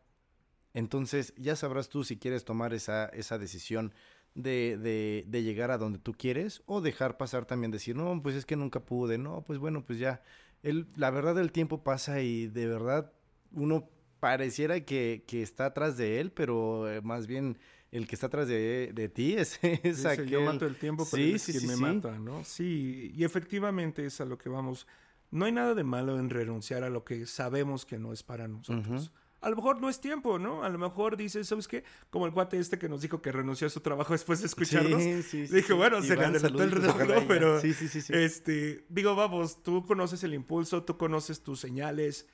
[0.79, 3.93] entonces ya sabrás tú si quieres tomar esa, esa decisión
[4.33, 8.35] de, de, de, llegar a donde tú quieres o dejar pasar también, decir, no, pues
[8.35, 10.21] es que nunca pude, no, pues bueno, pues ya,
[10.63, 13.11] el, la verdad del tiempo pasa y de verdad
[13.51, 17.57] uno pareciera que, que está atrás de él, pero eh, más bien
[17.91, 20.29] el que está atrás de, de ti es, es aquel...
[20.29, 22.43] Yo mato el tiempo, pero sí, sí, que me mata, ¿no?
[22.43, 24.87] Sí, y efectivamente es a lo que vamos.
[25.31, 28.47] No hay nada de malo en renunciar a lo que sabemos que no es para
[28.47, 29.11] nosotros
[29.41, 30.63] a lo mejor no es tiempo, ¿no?
[30.63, 31.83] A lo mejor dices, ¿sabes qué?
[32.09, 35.01] Como el cuate este que nos dijo que renunció a su trabajo después de escucharnos.
[35.01, 35.55] Sí, sí, sí.
[35.55, 37.59] Dije, bueno, se le adelantó el reloj, pero...
[37.61, 38.13] Sí, sí, sí.
[38.13, 42.27] Este, digo, vamos, tú conoces el impulso, tú conoces tus señales,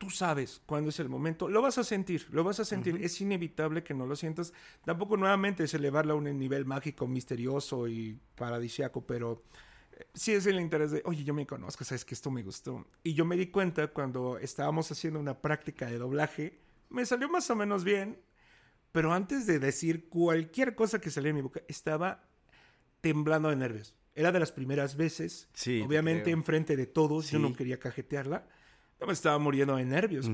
[0.00, 1.48] tú sabes cuándo es el momento.
[1.48, 2.96] Lo vas a sentir, lo vas a sentir.
[3.02, 4.52] Es inevitable que no lo sientas.
[4.84, 9.42] Tampoco nuevamente es elevarlo a un nivel mágico, misterioso y paradisiaco, pero
[10.14, 12.86] sí es el interés de, oye, yo me conozco, sabes que esto me gustó.
[13.02, 17.48] Y yo me di cuenta cuando estábamos haciendo una práctica de doblaje, me salió más
[17.50, 18.20] o menos bien,
[18.92, 22.24] pero antes de decir cualquier cosa que salía en mi boca, estaba
[23.00, 23.94] temblando de nervios.
[24.14, 28.46] Era de las primeras veces, sí, obviamente enfrente de todos, yo no quería cajetearla,
[29.00, 30.30] yo me estaba muriendo de nervios.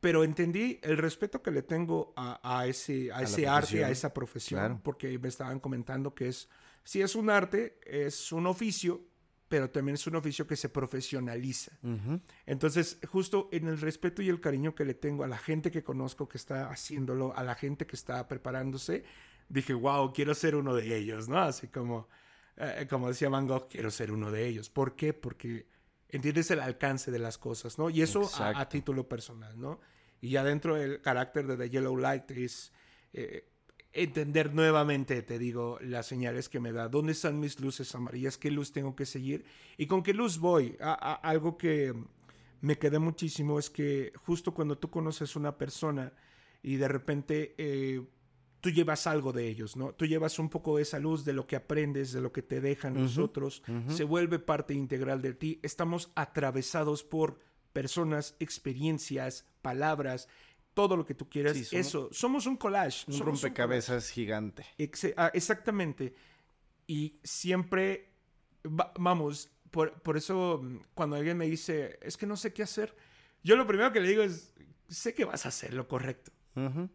[0.00, 4.80] Pero entendí el respeto que le tengo a, ese, a, ese arte, a esa profesión,
[4.82, 6.48] porque me estaban comentando que es
[6.86, 9.00] si es un arte, es un oficio,
[9.48, 11.76] pero también es un oficio que se profesionaliza.
[12.46, 15.82] Entonces, justo en el respeto y el cariño que le tengo a la gente que
[15.82, 19.02] conozco que está haciéndolo, a la gente que está preparándose,
[19.48, 21.38] dije, wow, quiero ser uno de ellos, ¿no?
[21.38, 22.08] Así como,
[22.56, 24.70] eh, como decía Van Gogh, quiero ser uno de ellos.
[24.70, 25.12] ¿Por qué?
[25.12, 25.66] Porque
[26.08, 27.90] entiendes el alcance de las cosas, ¿no?
[27.90, 29.80] Y eso a, título personal, ¿no?
[30.20, 32.72] Y ya dentro del carácter de The Yellow Light es...
[33.12, 33.48] Eh,
[33.96, 36.88] entender nuevamente, te digo, las señales que me da.
[36.88, 38.36] ¿Dónde están mis luces amarillas?
[38.36, 39.44] ¿Qué luz tengo que seguir?
[39.78, 40.76] ¿Y con qué luz voy?
[40.80, 41.94] algo que
[42.60, 46.12] me quedé muchísimo es que justo cuando tú conoces una persona
[46.62, 48.02] y de repente eh,
[48.60, 49.94] tú llevas algo de ellos, ¿no?
[49.94, 52.60] Tú llevas un poco de esa luz de lo que aprendes, de lo que te
[52.60, 55.60] dejan nosotros, se vuelve parte integral de ti.
[55.62, 57.38] Estamos atravesados por
[57.72, 60.28] personas, experiencias, palabras,
[60.76, 61.56] todo lo que tú quieras.
[61.56, 63.04] somos- Eso, somos un collage.
[63.08, 64.66] Un somos rompecabezas gigante.
[64.78, 66.14] Exe- ah, exactamente.
[66.86, 68.12] Y siempre,
[68.64, 72.62] va- vamos, por, por eso mm, cuando alguien me dice, es que no sé qué
[72.62, 72.94] hacer,
[73.42, 74.52] yo lo primero que le digo es,
[74.88, 76.30] sé que vas a hacer lo correcto.
[76.56, 76.90] Ujú.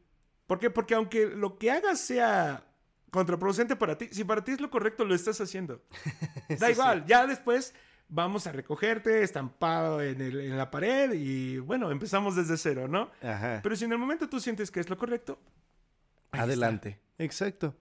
[0.45, 0.69] ¿Por qué?
[0.69, 2.67] Porque aunque lo que hagas sea
[3.09, 5.81] contraproducente para ti, si para ti es lo correcto, lo estás haciendo.
[6.59, 7.73] Da igual, ya después
[8.13, 13.09] vamos a recogerte estampado en, el- en la pared y bueno, empezamos desde cero, ¿no?
[13.23, 13.61] Ajá.
[13.63, 15.39] Pero si en el momento tú sientes que es lo correcto,
[16.25, 16.43] está.
[16.43, 16.99] Adelante.
[17.17, 17.75] Exacto.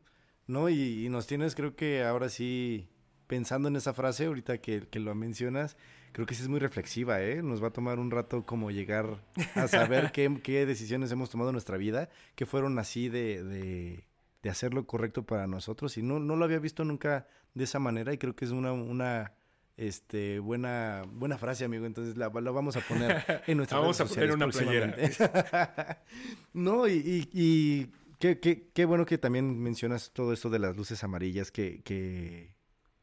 [0.46, 0.68] ¿No?
[0.68, 2.88] Y, y nos tienes, creo que ahora sí,
[3.26, 5.76] pensando en esa frase, ahorita que, que lo mencionas,
[6.12, 7.42] creo que sí es muy reflexiva, ¿eh?
[7.42, 9.24] Nos va a tomar un rato como llegar
[9.54, 14.04] a saber qué, qué decisiones hemos tomado en nuestra vida, que fueron así de, de,
[14.42, 15.96] de hacer lo correcto para nosotros.
[15.98, 18.72] Y no, no lo había visto nunca de esa manera y creo que es una...
[18.72, 19.32] una
[19.80, 21.86] este, buena, buena frase, amigo.
[21.86, 24.94] Entonces la, la vamos a poner en nuestra Vamos a poner una playera.
[26.52, 27.86] no, y, y- y
[28.18, 32.52] qué, qué- qué bueno que también mencionas todo esto de las luces amarillas que, que,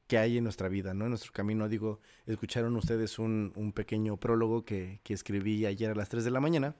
[0.07, 1.05] que hay en nuestra vida, ¿no?
[1.05, 1.67] En nuestro camino.
[1.67, 6.31] Digo, escucharon ustedes un, un pequeño prólogo que, que escribí ayer a las 3 de
[6.31, 6.75] la mañana.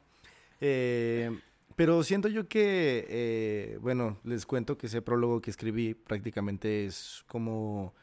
[0.62, 1.32] Eh,
[1.76, 7.24] pero siento yo que, eh, bueno, les cuento que ese prólogo que escribí prácticamente es
[7.28, 7.93] como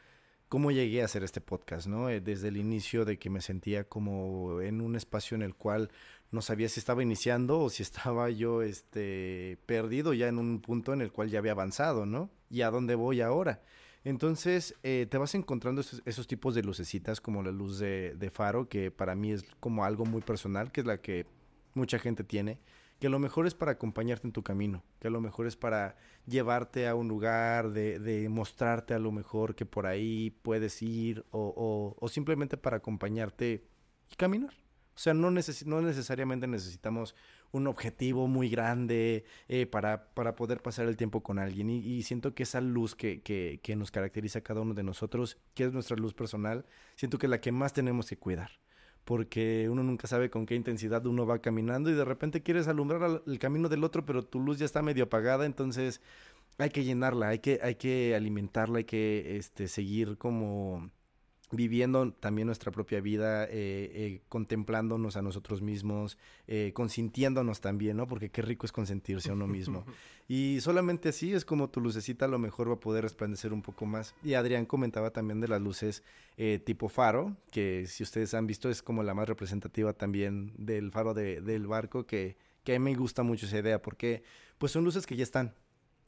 [0.49, 2.09] cómo llegué a hacer este podcast, ¿no?
[2.09, 5.89] Eh, Desde el inicio de que me sentía como en un espacio en el cual
[6.31, 10.93] no sabía si estaba iniciando o si estaba yo este perdido ya en un punto
[10.93, 12.29] en el cual ya había avanzado, ¿no?
[12.49, 13.61] Y a dónde voy ahora.
[14.03, 18.91] Entonces eh, te vas encontrando esos, tipos de lucecitas como la luz de faro, que
[18.91, 21.25] para mí es como algo muy personal, que es la que
[21.73, 22.59] mucha gente tiene,
[22.99, 25.55] que a lo mejor es para acompañarte en tu camino, que a lo mejor es
[25.55, 30.81] para llevarte a un lugar, de, de mostrarte a lo mejor que por ahí puedes
[30.81, 33.67] ir o, o- o simplemente para acompañarte
[34.11, 34.53] y caminar.
[34.95, 37.15] O sea, no, necesi- no necesariamente necesitamos
[37.51, 41.69] un objetivo muy grande eh, para, para poder pasar el tiempo con alguien.
[41.69, 44.83] Y, y siento que esa luz que, que, que nos caracteriza a cada uno de
[44.83, 46.65] nosotros, que es nuestra luz personal,
[46.95, 48.51] siento que es la que más tenemos que cuidar.
[49.05, 53.03] Porque uno nunca sabe con qué intensidad uno va caminando y de repente quieres alumbrar
[53.03, 56.01] al- el camino del otro, pero tu luz ya está medio apagada, entonces
[56.57, 60.91] hay que llenarla, hay que, hay que alimentarla, hay que este, seguir como
[61.51, 66.17] viviendo también nuestra propia vida, eh, eh, contemplándonos a nosotros mismos,
[66.47, 68.07] eh, consintiéndonos también, ¿no?
[68.07, 69.85] Porque qué rico es consentirse a uno mismo.
[70.27, 73.61] y solamente así es como tu lucecita a lo mejor va a poder resplandecer un
[73.61, 74.15] poco más.
[74.23, 76.03] Y Adrián comentaba también de las luces
[76.37, 80.91] eh, tipo faro, que si ustedes han visto es como la más representativa también del
[80.91, 84.23] faro de- del barco, que, que a mí me gusta mucho esa idea, porque
[84.57, 85.53] pues son luces que ya están,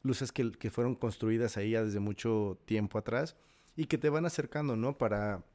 [0.04, 3.36] luces que, que fueron construidas ahí ya desde mucho tiempo atrás
[3.78, 4.98] y que te van acercando, ¿no?
[4.98, 5.46] Para,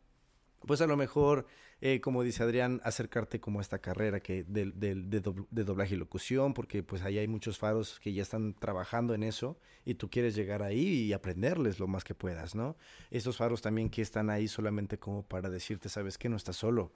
[0.66, 1.46] pues a lo mejor,
[1.80, 5.94] eh, como dice Adrián, acercarte como a esta carrera que del- de, dobl- de doblaje
[5.94, 9.94] y locución, porque pues ahí hay muchos faros que ya están trabajando en eso y
[9.94, 12.76] tú quieres llegar ahí y aprenderles lo más que puedas, ¿no?
[13.10, 16.92] Estos faros también que están ahí solamente como para decirte, sabes que no estás solo.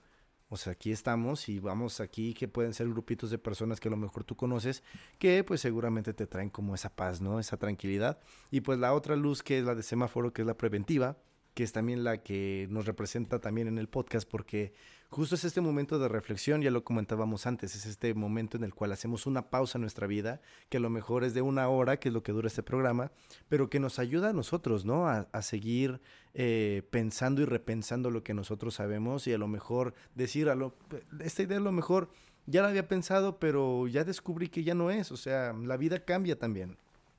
[0.49, 3.91] O sea, aquí estamos y vamos aquí que pueden ser grupitos de personas que a
[3.91, 4.85] lo mejor tú conoces
[5.19, 7.41] que pues seguramente te traen como esa paz, ¿no?
[7.41, 8.21] Esa tranquilidad.
[8.51, 11.19] Y pues la otra luz que es la de semáforo, que es la preventiva,
[11.55, 14.73] que es también la que nos representa también en el podcast, porque
[15.11, 18.75] justo es este momento de reflexión, ya lo comentábamos antes, es este momento en el
[18.75, 21.99] cual hacemos una pausa en nuestra vida, que a lo mejor es de una hora,
[21.99, 23.13] que es lo que dura este programa,
[23.49, 25.09] pero que nos ayuda a nosotros, ¿no?
[25.09, 26.01] A, a seguir
[26.35, 30.75] eh, pensando y repensando lo que nosotros sabemos y a lo mejor decir, a lo,
[31.21, 32.11] esta idea a lo mejor
[32.47, 36.05] ya la había pensado, pero ya descubrí que ya no es, o sea, la vida
[36.05, 36.79] cambia también.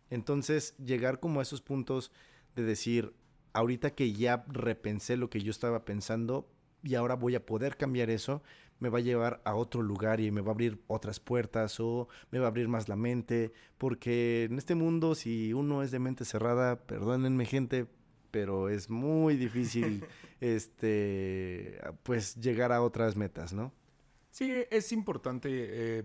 [0.09, 2.11] Entonces, llegar como a esos puntos
[2.55, 3.13] de decir,
[3.53, 6.47] ahorita que ya repensé lo que yo estaba pensando
[6.84, 8.41] y ahora voy a poder cambiar eso,
[8.80, 12.07] me va a llevar a otro lugar y me va a abrir otras puertas o
[12.32, 15.99] me va a abrir más la mente, porque en este mundo si uno es de
[15.99, 17.88] mente cerrada, perdónenme gente,
[18.32, 20.05] pero es muy difícil
[20.41, 23.73] este pues llegar a otras metas, ¿no?
[24.30, 26.03] Sí, es importante eh,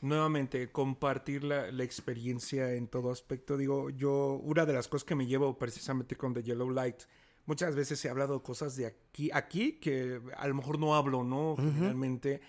[0.00, 3.56] nuevamente compartir la, la experiencia en todo aspecto.
[3.56, 7.02] Digo, yo, una de las cosas que me llevo precisamente con The Yellow Light,
[7.46, 11.56] muchas veces he hablado cosas de aquí, aquí que a lo mejor no hablo, ¿no?
[11.56, 12.40] Generalmente.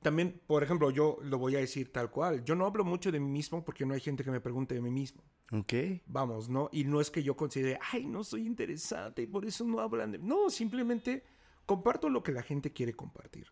[0.00, 2.44] También, por ejemplo, yo lo voy a decir tal cual.
[2.44, 4.82] Yo no hablo mucho de mí mismo porque no hay gente que me pregunte de
[4.82, 5.22] mí mismo.
[5.50, 5.72] Ok.
[6.04, 6.68] Vamos, ¿no?
[6.72, 10.12] Y no es que yo considere, ay, no soy interesante y por eso no hablan
[10.12, 10.18] de...
[10.18, 11.24] No, simplemente
[11.64, 13.46] comparto lo que la gente quiere compartir.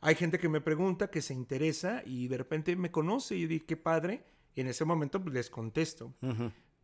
[0.00, 3.64] Hay gente que me pregunta, que se interesa y de repente me conoce y digo,
[3.66, 4.24] qué padre.
[4.54, 6.14] Y en ese momento pues, les contesto.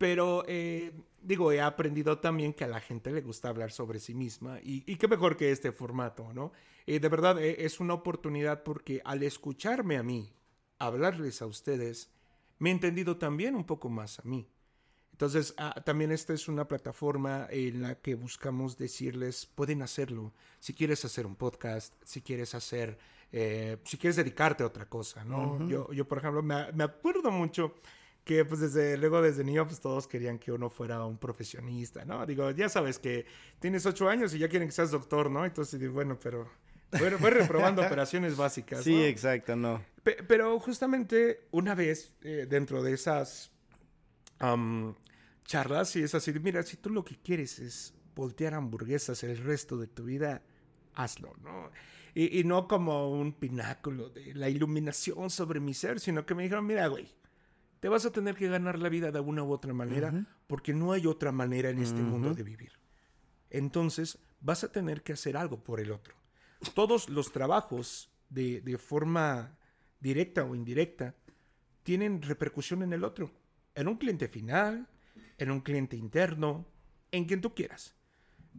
[0.03, 0.91] Pero, eh,
[1.21, 4.83] digo, he aprendido también que a la gente le gusta hablar sobre sí misma y,
[4.85, 6.51] y qué mejor que este formato, ¿no?
[6.85, 10.33] de verdad, eh, es una oportunidad porque al escucharme a mí,
[10.77, 12.11] hablarles a ustedes,
[12.59, 14.45] me he entendido también un poco más a mí.
[15.13, 20.33] Entonces, ah, también esta es una plataforma en la que buscamos decirles, pueden hacerlo.
[20.59, 22.97] Si quieres hacer un podcast, si quieres hacer,
[23.31, 25.65] eh, si quieres dedicarte a otra cosa, ¿no?
[25.65, 27.75] yo, yo, por ejemplo, me, me, acuerdo mucho
[28.23, 32.25] que, pues, desde luego, desde niño, pues, todos querían que uno fuera un profesionista, ¿no?
[32.25, 33.25] Digo, ya sabes que
[33.59, 35.45] tienes ocho años y ya quieren que seas doctor, ¿no?
[35.45, 36.49] Entonces, bueno, pero...
[36.99, 38.83] Bueno, fue reprobando operaciones básicas.
[38.83, 39.83] Sí, exacto, no.
[40.03, 43.51] pero justamente una vez eh, dentro de esas
[45.45, 49.77] charlas y es así, mira, si tú lo que quieres es voltear hamburguesas el resto
[49.77, 50.41] de tu vida,
[50.93, 51.71] hazlo, ¿no?
[52.15, 56.63] Y, no como un pináculo de la iluminación sobre mi ser, sino que me dijeron,
[56.63, 57.09] mira, güey,
[57.83, 60.93] te vas a tener que ganar la vida de una u otra manera, porque no
[60.93, 62.71] hay otra manera en este mundo de vivir.
[63.49, 66.15] Entonces, vas a tener que hacer algo por el otro.
[66.75, 69.57] Todos los trabajos de, de forma
[69.99, 71.13] directa o indirecta
[71.83, 73.33] tienen repercusión en el otro,
[73.75, 74.87] en un cliente final,
[75.37, 76.65] en un cliente interno,
[77.11, 77.95] en quien tú quieras.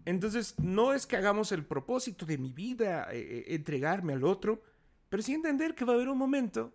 [0.04, 4.62] Entonces, no es que hagamos el propósito de mi vida, eh, eh, entregarme al otro,
[5.08, 6.74] pero sí entender que va a haber un momento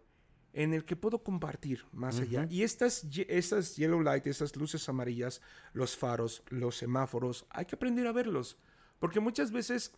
[0.54, 2.48] en el que puedo compartir más allá.
[2.50, 5.42] Y estas, estas yellow light, estas luces amarillas,
[5.74, 8.58] los faros, los semáforos, hay que aprender a verlos.
[9.00, 9.94] Porque muchas veces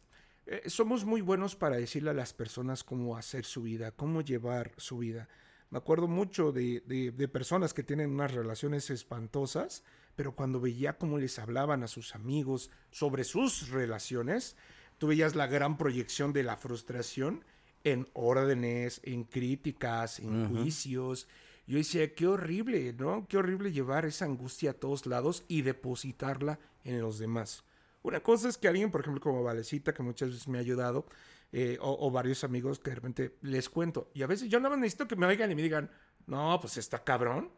[0.45, 4.73] eh, somos muy buenos para decirle a las personas cómo hacer su vida, cómo llevar
[4.77, 5.27] su vida.
[5.69, 9.85] Me acuerdo mucho de, de, personas que tienen unas relaciones espantosas,
[10.17, 14.57] pero cuando veía cómo les hablaban a sus amigos sobre sus relaciones,
[14.97, 17.45] tú veías la gran proyección de la frustración
[17.83, 21.27] en órdenes, en críticas, en juicios.
[21.67, 23.25] Yo decía, qué horrible, ¿no?
[23.27, 27.63] Qué horrible llevar esa angustia a todos lados y depositarla en los demás.
[28.03, 31.05] Una cosa es que alguien, por ejemplo, como Valecita, que muchas veces me ha ayudado,
[31.53, 34.09] eh, o, varios amigos que de repente les cuento.
[34.13, 35.91] Y a veces yo nada más necesito que me oigan y me digan,
[36.25, 37.51] no, pues está cabrón.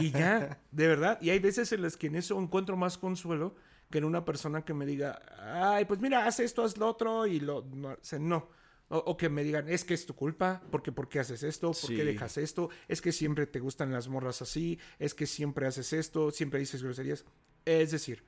[0.00, 1.18] y ya, de verdad.
[1.20, 3.54] Y hay veces en las que en eso encuentro más consuelo
[3.90, 7.26] que en una persona que me diga, ay, pues mira, haz esto, haz lo otro,
[7.26, 7.96] y lo, no.
[8.18, 8.48] no.
[8.94, 11.72] O, que me digan, es que es tu culpa, porque ¿por qué haces esto?
[11.72, 12.68] ¿Por qué dejas esto?
[12.88, 16.82] Es que siempre te gustan las morras así, es que siempre haces esto, siempre dices
[16.82, 17.24] groserías.
[17.64, 18.22] Es decir,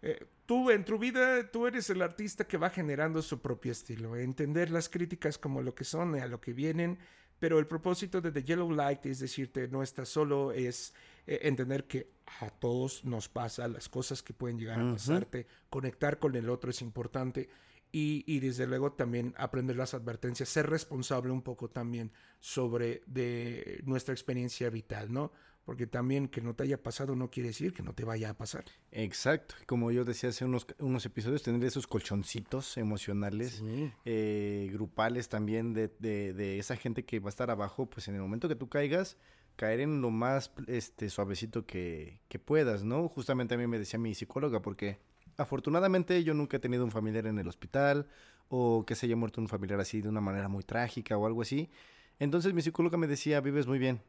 [0.00, 4.16] eh, tú en tu vida, tú eres el artista que va generando su propio estilo.
[4.16, 6.98] Entender las críticas como lo que son, a lo que vienen,
[7.38, 10.94] pero el propósito de The Yellow Light es decirte, no estás solo, es
[11.26, 16.18] eh, entender que a todos nos pasa las cosas que pueden llegar a pasarte, conectar
[16.18, 17.48] con el otro es importante.
[17.92, 23.82] Y, y, desde luego también aprender las advertencias, ser responsable un poco también sobre de
[23.84, 25.32] nuestra experiencia vital, ¿no?
[25.70, 28.34] porque también que no te haya pasado no quiere decir que no te vaya a
[28.34, 28.64] pasar.
[28.90, 33.62] Exacto, como yo decía hace unos, unos episodios, tener esos colchoncitos emocionales,
[34.04, 38.20] eh, grupales también de, de, esa gente que va a estar abajo, pues en el
[38.20, 39.16] momento que tú caigas,
[39.54, 43.08] caer en lo más este, suavecito que, que puedas, ¿no?
[43.08, 44.98] Justamente a mí me decía mi psicóloga, porque
[45.40, 48.06] afortunadamente yo nunca he tenido un familiar en el hospital
[48.48, 51.42] o que se haya muerto un familiar así de una manera muy trágica o algo
[51.42, 51.70] así.
[52.18, 54.02] Entonces mi psicóloga me decía, vives muy bien,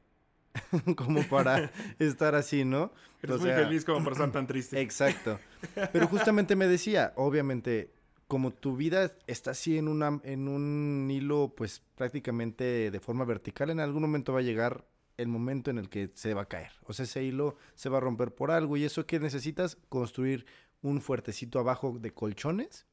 [0.97, 2.91] como para estar así, ¿no?
[3.21, 4.81] Eres muy feliz como para estar tan triste.
[4.81, 5.39] Exacto.
[5.93, 7.93] Pero justamente me decía, obviamente,
[8.27, 13.69] como tu vida está así en, una, en un hilo, pues prácticamente de forma vertical,
[13.69, 14.85] en algún momento va a llegar
[15.17, 16.71] el momento en el que se va a caer.
[16.85, 20.45] O sea, ese hilo se va a romper por algo y eso que necesitas construir
[20.81, 22.85] un fuertecito abajo de colchones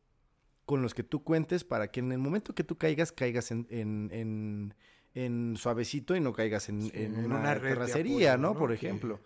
[0.66, 3.66] con los que tú cuentes para que en el momento que tú caigas, caigas en,
[3.70, 4.74] en
[5.14, 6.82] en suavecito y no caigas en,
[7.24, 8.54] una, terracería, ¿no?
[8.54, 9.20] Por ejemplo.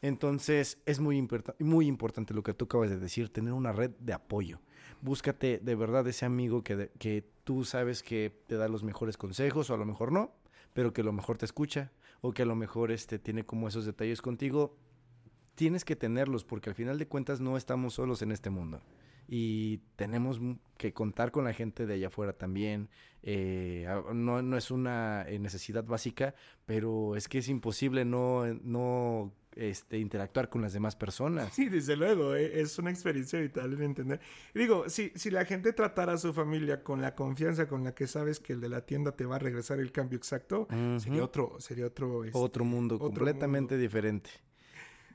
[0.00, 1.26] Entonces, es muy,
[1.60, 4.60] muy importante lo que tú acabas de decir, tener una red de apoyo.
[5.00, 9.70] Búscate de verdad ese amigo que, que tú sabes que te da los mejores consejos,
[9.70, 10.32] o a lo mejor no,
[10.74, 13.68] pero que a lo mejor te escucha, o que a lo mejor este, tiene como
[13.68, 14.76] esos detalles contigo.
[15.54, 18.80] Tienes que tenerlos, porque al final de cuentas no estamos solos en este mundo
[19.28, 20.40] y tenemos
[20.76, 22.88] que contar con la gente de allá afuera también.
[23.22, 26.34] Eh, no, no, es una eh, necesidad básica,
[26.66, 31.52] pero es que es imposible no, no este, interactuar con las demás personas.
[31.54, 34.20] Sí, desde luego, eh, es una experiencia vital en entender.
[34.54, 38.06] digo, si, si la gente tratara a su familia con la confianza con la que
[38.06, 40.66] sabes que el de la tienda te va a regresar el cambio exacto,
[40.98, 44.30] sería otro, sería otro, este, otro mundo completamente diferente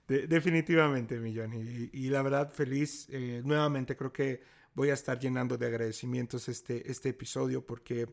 [0.08, 1.54] definitivamente, Millón.
[1.54, 3.08] Y, y, la verdad, feliz.
[3.10, 4.42] Eh, nuevamente creo que
[4.74, 8.08] voy a estar llenando de agradecimientos este, este episodio porque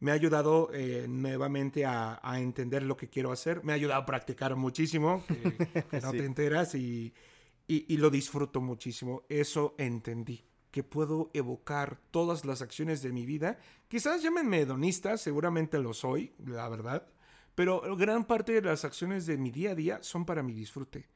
[0.00, 4.02] me ha ayudado eh, nuevamente a, a, entender lo que quiero hacer, me ha ayudado
[4.02, 5.34] a practicar muchísimo, que,
[5.90, 6.18] que no sí.
[6.18, 7.12] te enteras, y,
[7.66, 9.22] y, y, lo disfruto muchísimo.
[9.28, 13.58] Eso entendí, que puedo evocar todas las acciones de mi vida.
[13.88, 17.08] Quizás llámenme hedonista, seguramente lo soy, la verdad,
[17.54, 21.08] pero gran parte de las acciones de mi día a día son para mi disfrute.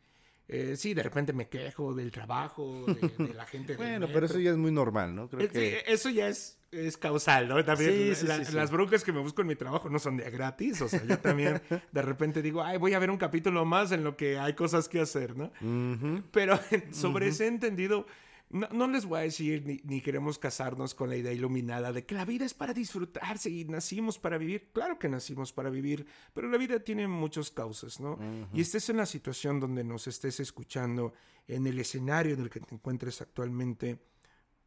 [0.49, 2.95] Eh, sí, de repente me quejo del trabajo, de,
[3.28, 3.76] de la gente.
[3.76, 5.28] bueno, pero eso ya es muy normal, ¿no?
[5.28, 5.82] Creo que...
[5.86, 7.64] Eso ya es, es causal, ¿no?
[7.64, 10.16] También sí, sí, la, sí, las broncas que me busco en mi trabajo no son
[10.16, 10.80] de gratis.
[10.82, 11.61] O sea, yo también
[11.93, 14.88] de repente digo, ay, voy a ver un capítulo más en lo que hay cosas
[14.88, 15.53] que hacer, ¿no?
[15.61, 15.66] Uh
[15.97, 16.22] -huh.
[16.32, 16.59] Pero
[16.93, 17.32] sobre uh -huh.
[17.32, 18.07] ese entendido,
[18.53, 22.05] no, no, les voy a decir ni, ni, queremos casarnos con la idea iluminada de
[22.05, 24.70] que la vida es para disfrutarse y nacimos para vivir.
[24.72, 28.12] Claro que nacimos para vivir, pero la vida tiene muchas causas, ¿no?
[28.12, 28.48] Uh -huh.
[28.53, 31.12] Y estés en la situación donde nos estés escuchando,
[31.48, 33.98] en el escenario en el que te encuentres actualmente,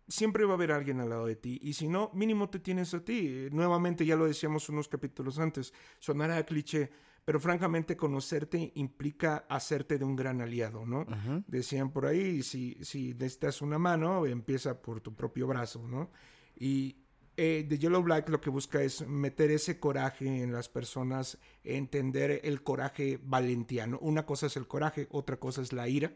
[0.08, 1.60] siempre va a haber alguien al lado de ti.
[1.62, 3.48] Y si no, mínimo te tienes a ti.
[3.52, 6.92] Nuevamente, ya lo decíamos unos capítulos antes, sonará cliché,
[7.26, 11.00] pero francamente conocerte implica hacerte de un gran aliado, ¿no?
[11.00, 11.44] Uh -huh.
[11.48, 16.12] Decían por ahí, si, si necesitas una mano, empieza por tu propio brazo, ¿no?
[16.56, 16.98] Y
[17.36, 22.42] eh, The Yellow Black lo que busca es meter ese coraje en las personas, entender
[22.44, 23.98] el coraje valentiano.
[24.02, 26.14] Una cosa es el coraje, otra cosa es la ira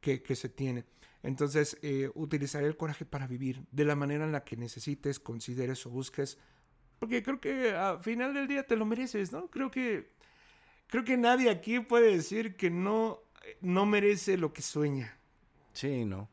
[0.00, 0.84] que, que se tiene.
[1.24, 5.84] Entonces, eh, utilizar el coraje para vivir de la manera en la que necesites, consideres
[5.84, 6.38] o busques,
[7.00, 9.50] porque creo que al final del día te lo mereces, ¿no?
[9.50, 10.14] Creo que
[10.86, 13.20] creo que nadie aquí puede decir que no,
[13.60, 15.18] no merece lo que sueña.
[15.72, 16.28] Sí, no.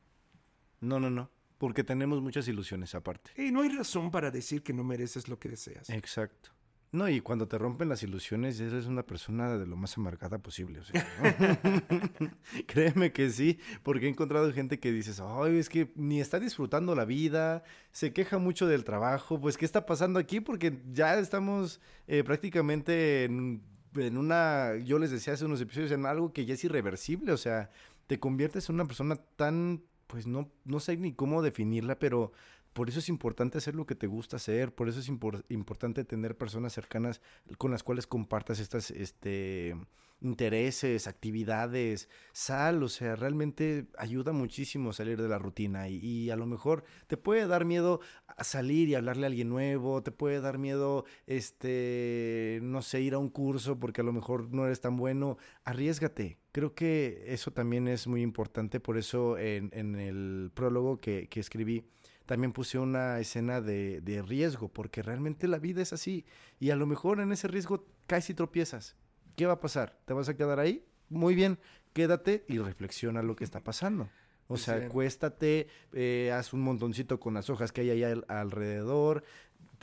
[0.80, 1.30] No, no, no.
[1.58, 3.32] Porque tenemos muchas ilusiones aparte.
[3.38, 5.89] Y no hay razón para decir que no mereces lo que deseas.
[5.89, 6.52] Exacto.
[6.93, 10.80] No, y cuando te rompen las ilusiones, eres una persona de lo más amargada posible.
[10.80, 12.30] O sea, ¿no?
[12.68, 16.93] Créeme que sí, porque he encontrado gente que dices, ay, es que ni está disfrutando
[16.93, 20.41] la vida, se queja mucho del trabajo, pues, ¿qué está pasando aquí?
[20.41, 23.62] Porque ya estamos eh, prácticamente en
[23.96, 27.38] en una, yo les decía hace unos episodios, en algo que ya es irreversible, o
[27.38, 27.70] sea,
[28.08, 32.32] te conviertes en una persona tan, pues no, no sé ni cómo definirla, pero
[32.74, 36.04] por eso es importante hacer lo que te gusta hacer, por eso es impor importante
[36.04, 37.22] tener personas cercanas
[37.58, 39.76] con las cuales compartas estas, este,
[40.22, 46.45] intereses, actividades, sal, o sea, realmente ayuda muchísimo salir de la rutina y, a lo
[46.45, 50.57] mejor te puede dar miedo a salir y hablarle a alguien nuevo, te puede dar
[50.59, 54.95] miedo, este, no sé, ir a un curso porque a lo mejor no eres tan
[54.95, 56.38] bueno, arriesgate.
[56.51, 61.86] Creo que eso también es muy importante, por eso en, el prólogo que, que escribí,
[62.26, 66.26] también puse una escena de, de, riesgo, porque realmente la vida es así.
[66.59, 68.95] Y a lo mejor en ese riesgo caes y tropiezas.
[69.36, 69.97] ¿Qué va a pasar?
[70.05, 70.86] ¿Te vas a quedar ahí?
[71.09, 71.59] Muy bien,
[71.93, 74.09] quédate y reflexiona lo que está pasando.
[74.47, 74.86] O sea, sí.
[74.86, 79.23] acuéstate, eh, haz un montoncito con las hojas que hay ahí al, alrededor.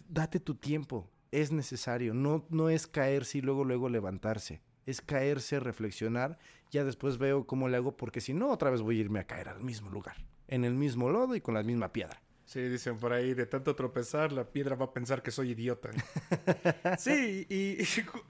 [0.08, 2.12] Date tu tiempo, es necesario.
[2.12, 4.60] No, no es caerse y luego, luego levantarse.
[4.84, 6.38] Es caerse, reflexionar.
[6.70, 9.26] Ya después veo cómo le hago, porque si no, otra vez voy a irme a
[9.26, 10.16] caer al mismo lugar,
[10.48, 12.20] en el mismo lodo y con la misma piedra.
[12.48, 15.90] Sí, dicen por ahí, de tanto tropezar, la piedra va a pensar que soy idiota.
[16.98, 17.86] sí, y, y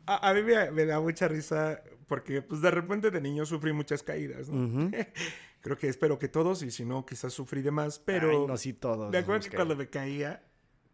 [0.06, 3.72] a, a, mí me, me, da mucha risa porque pues de repente de niño sufrí
[3.72, 4.56] muchas caídas, ¿no?
[4.56, 5.06] Uh -huh.
[5.60, 8.30] Creo que espero que todos, y si no, quizás sufrí de más, pero...
[8.30, 9.12] Ay, no, sí todos.
[9.12, 10.42] Me acuerdo que cuando me caía,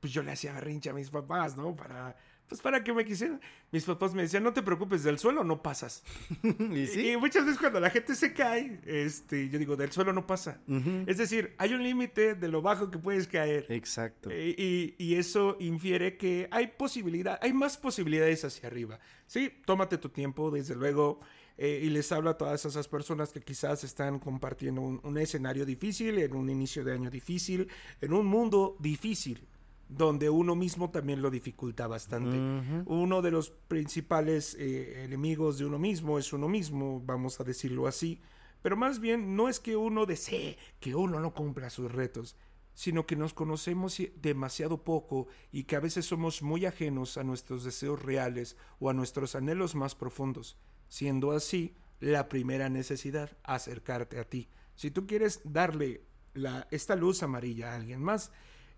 [0.01, 1.75] pues yo le hacía berrinche a mis papás, ¿no?
[1.75, 2.15] Para
[2.49, 3.41] pues para que me quisieran.
[3.73, 6.03] Mis papás me decían, no te preocupes, del suelo no pasas.
[6.43, 7.11] ¿Y, sí?
[7.11, 10.61] y, muchas veces cuando la gente se cae, este, yo digo, del suelo no pasa.
[10.69, 11.05] Uh -huh.
[11.07, 13.67] Es decir, hay un límite de lo bajo que puedes caer.
[13.71, 14.31] Exacto.
[14.31, 19.01] Eh, y, y, eso infiere que hay posibilidad, hay más posibilidades hacia arriba.
[19.27, 21.21] Sí, tómate tu tiempo, desde luego.
[21.57, 25.65] Eh, y les hablo a todas esas personas que quizás están compartiendo un, un escenario
[25.65, 27.69] difícil, en un inicio de año difícil,
[28.01, 29.47] en un mundo difícil
[29.89, 32.37] donde uno mismo también lo dificulta bastante.
[32.37, 32.83] Uh -huh.
[32.87, 37.87] Uno de los principales eh, enemigos de uno mismo es uno mismo, vamos a decirlo
[37.87, 38.21] así,
[38.63, 42.37] pero más bien no es que uno desee que uno no cumpla sus retos,
[42.75, 47.65] sino que nos conocemos demasiado poco y que a veces somos muy ajenos a nuestros
[47.65, 50.57] deseos reales o a nuestros anhelos más profundos,
[50.89, 54.49] siendo así la primera necesidad acercarte a ti.
[54.75, 56.03] Si tú quieres darle
[56.35, 58.33] la, esta luz amarilla a alguien más,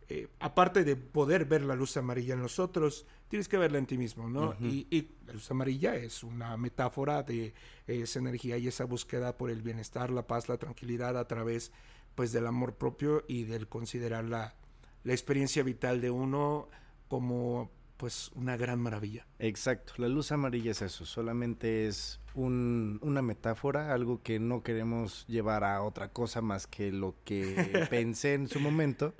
[0.08, 3.86] eh, aparte de poder ver la luz amarilla en los otros, tienes que verla en
[3.86, 4.50] ti mismo, ¿no?
[4.50, 4.70] Uh -huh.
[4.70, 7.54] y, y, la luz amarilla es una metáfora de
[7.88, 11.72] esa energía y esa búsqueda por el bienestar, la paz, la tranquilidad a través,
[12.14, 14.54] pues, del amor propio y del considerar la,
[15.02, 16.68] la experiencia vital de uno
[17.08, 19.26] como, pues, una gran maravilla.
[19.40, 25.26] Exacto, la luz amarilla es eso, solamente es un, una metáfora, algo que no queremos
[25.26, 27.56] llevar a otra cosa más que lo que
[27.90, 29.12] pensé en su momento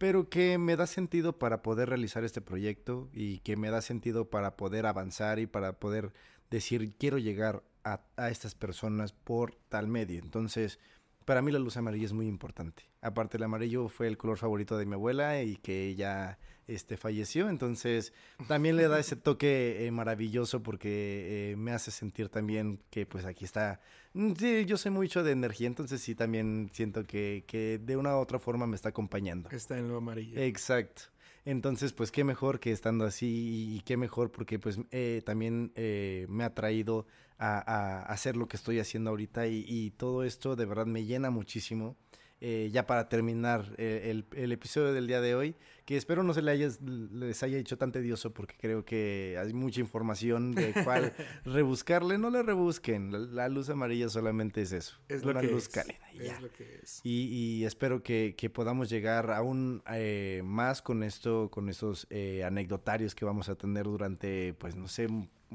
[0.00, 4.30] pero que me da sentido para poder realizar este proyecto y que me da sentido
[4.30, 6.14] para poder avanzar y para poder
[6.50, 10.18] decir quiero llegar a, a estas personas por tal medio.
[10.18, 10.78] Entonces,
[11.26, 12.84] para mí la luz amarilla es muy importante.
[13.02, 16.38] Aparte el amarillo fue el color favorito de mi abuela y que ella
[16.70, 18.12] este, falleció, entonces
[18.48, 23.24] también le da ese toque eh, maravilloso porque eh, me hace sentir también que pues
[23.24, 23.80] aquí está,
[24.14, 28.16] mm, sí, yo soy mucho de energía, entonces sí también siento que, que de una
[28.16, 29.50] u otra forma me está acompañando.
[29.50, 30.40] Está en lo amarillo.
[30.40, 31.02] Exacto.
[31.44, 36.26] Entonces, pues qué mejor que estando así y qué mejor porque pues eh, también eh,
[36.28, 37.06] me ha traído
[37.38, 41.04] a, a, hacer lo que estoy haciendo ahorita y, y, todo esto de verdad me
[41.04, 41.96] llena muchísimo.
[42.42, 46.32] Eh, ya para terminar eh, el, el, episodio del día de hoy, que espero no
[46.32, 50.72] se le haya, les haya hecho tan tedioso porque creo que hay mucha información de
[50.84, 51.12] cuál
[51.44, 52.16] rebuscarle.
[52.16, 55.68] No le rebusquen, la, la, luz amarilla solamente es eso, es una lo luz es.
[55.68, 55.98] cálida.
[56.14, 57.00] Y, es lo que es.
[57.04, 62.42] y, y espero que, que, podamos llegar aún eh, más con esto, con estos eh,
[62.42, 65.08] anecdotarios que vamos a tener durante, pues no sé,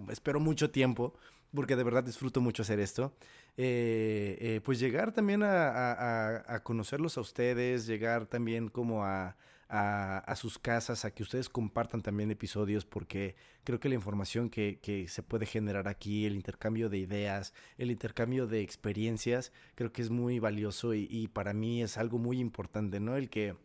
[0.09, 1.15] espero mucho tiempo
[1.55, 3.13] porque de verdad disfruto mucho hacer esto,
[3.57, 9.35] eh, eh, pues llegar también a, conocerlos a ustedes, llegar también como a,
[9.69, 14.79] a, sus casas, a que ustedes compartan también episodios, porque creo que la información que,
[14.81, 20.01] que, se puede generar aquí, el intercambio de ideas, el intercambio de experiencias, creo que
[20.01, 23.15] es muy valioso y, y para mí es algo muy importante, ¿no?
[23.15, 23.55] El que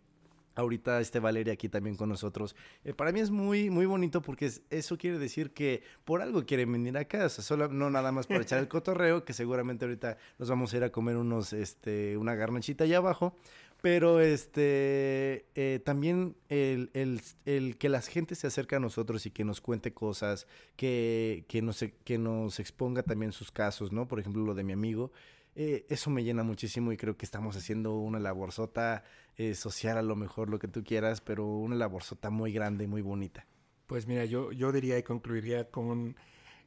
[0.54, 2.56] ahorita este Valeria aquí también con nosotros.
[2.84, 6.44] Eh, para mí es muy, muy bonito porque es, eso quiere decir que por algo
[6.44, 9.84] quieren venir acá, o sea, solo, no nada más para echar el cotorreo, que seguramente
[9.84, 13.36] ahorita nos vamos a ir a comer unos, este, una garnachita allá abajo.
[13.82, 19.30] Pero este eh, también el, el, el, que la gente se acerque a nosotros y
[19.30, 20.46] que nos cuente cosas,
[20.76, 24.06] que, que, nos, que nos exponga también sus casos, ¿no?
[24.06, 25.12] Por ejemplo, lo de mi amigo.
[25.56, 29.02] Eh, eso me llena muchísimo y creo que estamos haciendo una laborzota
[29.40, 32.86] eh, social a lo mejor, lo que tú quieras, pero una laborzota muy grande y
[32.86, 33.46] muy bonita.
[33.86, 36.14] Pues mira, yo, yo diría y concluiría con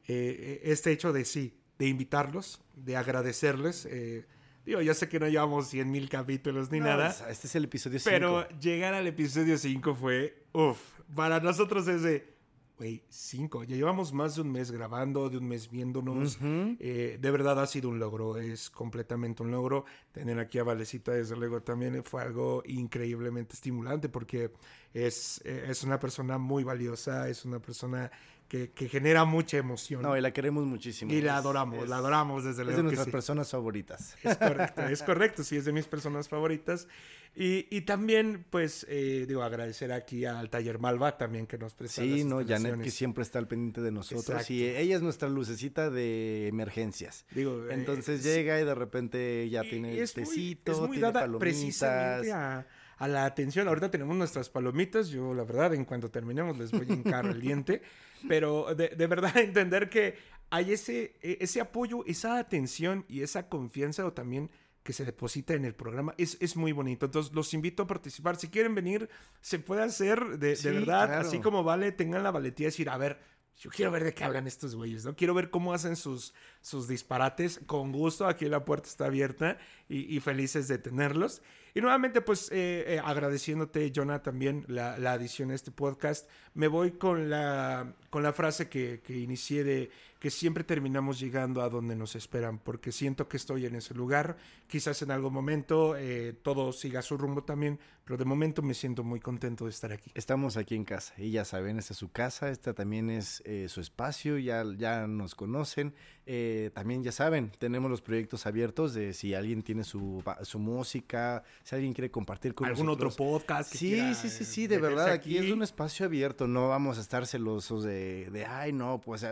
[0.08, 3.86] eh, este hecho de sí, de invitarlos, de agradecerles.
[3.86, 4.26] Eh,
[4.66, 7.10] digo, ya sé que no llevamos 100 mil capítulos ni no, nada.
[7.30, 8.10] Este es el episodio 5.
[8.10, 10.80] Pero llegar al episodio 5 fue, uff,
[11.14, 12.33] para nosotros es de
[12.76, 13.64] güey, cinco.
[13.64, 16.36] Ya llevamos más de un mes grabando, de un mes viéndonos.
[16.40, 16.76] Uh -huh.
[16.80, 19.84] eh, de verdad ha sido un logro, es completamente un logro.
[20.12, 24.52] Tener aquí a Valecita, desde luego, también fue algo increíblemente estimulante porque
[24.92, 28.10] es, es una persona muy valiosa, es una persona
[28.54, 30.02] que, que, genera mucha emoción.
[30.02, 31.12] No, y la queremos muchísimo.
[31.12, 32.70] Y la adoramos, es, la adoramos desde luego.
[32.70, 33.10] Es de nuestras sí.
[33.10, 34.16] personas favoritas.
[34.22, 36.86] Es correcto, es correcto, sí, es de mis personas favoritas.
[37.34, 42.02] Y, y también, pues, eh, digo, agradecer aquí al Taller Malva también que nos presta.
[42.02, 44.28] Sí, no, Janet que siempre está al pendiente de nosotros.
[44.28, 44.52] Exacto.
[44.52, 47.26] Y ella es nuestra lucecita de emergencias.
[47.32, 51.06] Digo, Entonces eh, llega y de repente ya tiene es tecito, muy, es muy tiene
[51.08, 51.40] dada palomitas.
[51.40, 52.66] precisamente a,
[52.98, 53.66] a la atención.
[53.66, 55.08] Ahorita tenemos nuestras palomitas.
[55.08, 57.82] Yo, la verdad, en cuanto terminemos les voy a hincar el diente.
[58.28, 60.16] Pero de, de, verdad entender que
[60.50, 64.50] hay ese, ese apoyo, esa atención y esa confianza o también
[64.84, 67.06] que se deposita en el programa es, es muy bonito.
[67.06, 68.36] Entonces los invito a participar.
[68.36, 69.08] Si quieren venir,
[69.40, 71.06] se puede hacer de, Sí, de verdad.
[71.06, 71.26] claro.
[71.26, 73.18] Así como vale, tengan la valentía de decir, a ver,
[73.56, 75.16] yo quiero ver de qué hablan estos güeyes, ¿no?
[75.16, 77.60] Quiero ver cómo hacen sus, sus disparates.
[77.66, 79.58] Con gusto, aquí la puerta está abierta
[79.88, 81.42] y, y felices de tenerlos.
[81.76, 86.28] Y nuevamente, pues, eh, eh, agradeciéndote, Jonah, también la, la, adición a este podcast.
[86.54, 89.90] Me voy con la, con la frase que, que inicié de
[90.24, 94.38] que siempre terminamos llegando a donde nos esperan, porque siento que estoy en ese lugar.
[94.68, 99.04] Quizás en algún momento eh, todo siga su rumbo también, pero de momento me siento
[99.04, 100.10] muy contento de estar aquí.
[100.14, 103.66] Estamos aquí en casa y ya saben, esta es su casa, esta también es eh,
[103.68, 105.92] su espacio, ya, ya nos conocen.
[106.26, 111.42] Eh, también ya saben, tenemos los proyectos abiertos de si alguien tiene su, su música,
[111.62, 113.14] si alguien quiere compartir con algún nosotros.
[113.14, 113.70] otro podcast.
[113.70, 115.36] Que sí, quiera, sí, sí, sí, de verdad, aquí.
[115.36, 115.46] aquí.
[115.46, 119.26] es un espacio abierto, no vamos a estar celosos de, de ay, no, pues...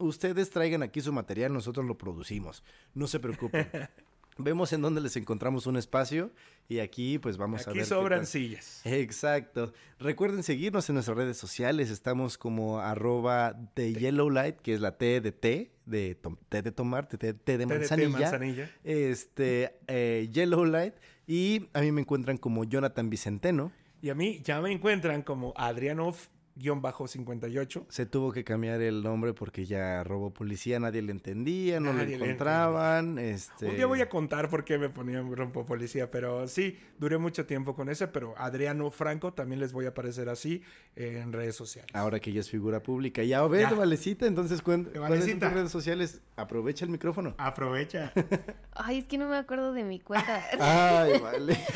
[0.00, 2.62] Ustedes traigan aquí su material, nosotros lo producimos.
[2.94, 3.68] No se preocupen.
[4.38, 6.30] Vemos en dónde les encontramos un espacio
[6.68, 7.82] y aquí pues vamos aquí a ver.
[7.82, 8.80] Aquí sobran sillas.
[8.84, 9.72] Exacto.
[9.98, 11.90] Recuerden seguirnos en nuestras redes sociales.
[11.90, 16.16] Estamos como arroba de Yellow Light, que es la T de té, de
[16.48, 18.08] té de tomar, té, té de manzanilla.
[18.08, 18.70] de manzanilla.
[18.84, 20.94] Este, eh, Yellow Light.
[21.26, 23.72] Y a mí me encuentran como Jonathan Vicenteno.
[24.00, 26.16] Y a mí ya me encuentran como Adrianov
[26.62, 27.86] 58.
[27.88, 32.18] Se tuvo que cambiar el nombre porque ya robó policía, nadie le entendía, no Nadie
[32.18, 33.18] lo le encontraban.
[33.18, 33.66] Este...
[33.66, 37.46] Un día voy a contar por qué me ponían rompo policía, pero sí, duré mucho
[37.46, 40.62] tiempo con ese, pero Adriano Franco también les voy a aparecer así
[40.96, 41.90] en redes sociales.
[41.94, 43.22] Ahora que ya es figura pública.
[43.22, 43.74] Ya, a ver, Ya.
[43.74, 45.46] Valecita, entonces, cuen- ¿cuáles son Valecita.
[45.46, 46.20] tus redes sociales?
[46.36, 47.34] Aprovecha el micrófono.
[47.38, 48.12] Aprovecha.
[48.74, 50.42] Ay, es que no me acuerdo de mi cuenta.
[50.60, 51.52] Ay, vale.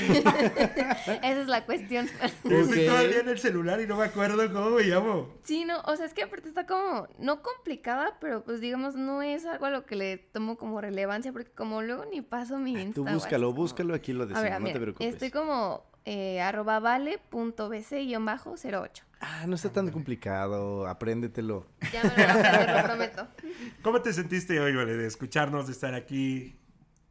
[1.22, 2.08] Esa es la cuestión.
[2.22, 2.74] Estoy Ok.
[2.86, 5.28] todavía en el celular y no me acuerdo cómo me llamo.
[5.42, 9.22] Sí, no, o sea, es que aparte está como, no complicada, pero pues digamos, no
[9.22, 12.72] es algo a lo que le tomo como relevancia, porque como luego ni paso mi
[12.72, 12.94] Insta.
[12.94, 15.08] Tú búscalo, como- búscalo, aquí lo A decimos, ver, no mira, te preocupes.
[15.14, 19.02] estoy como eh, arroba vale.bc-08.
[19.20, 21.66] Ah, no está tan complicado, apréndetelo.
[21.92, 23.28] Ya me lo voy a aprender, lo prometo.
[23.82, 26.56] ¿Cómo te sentiste hoy, Vale, de escucharnos, de estar aquí?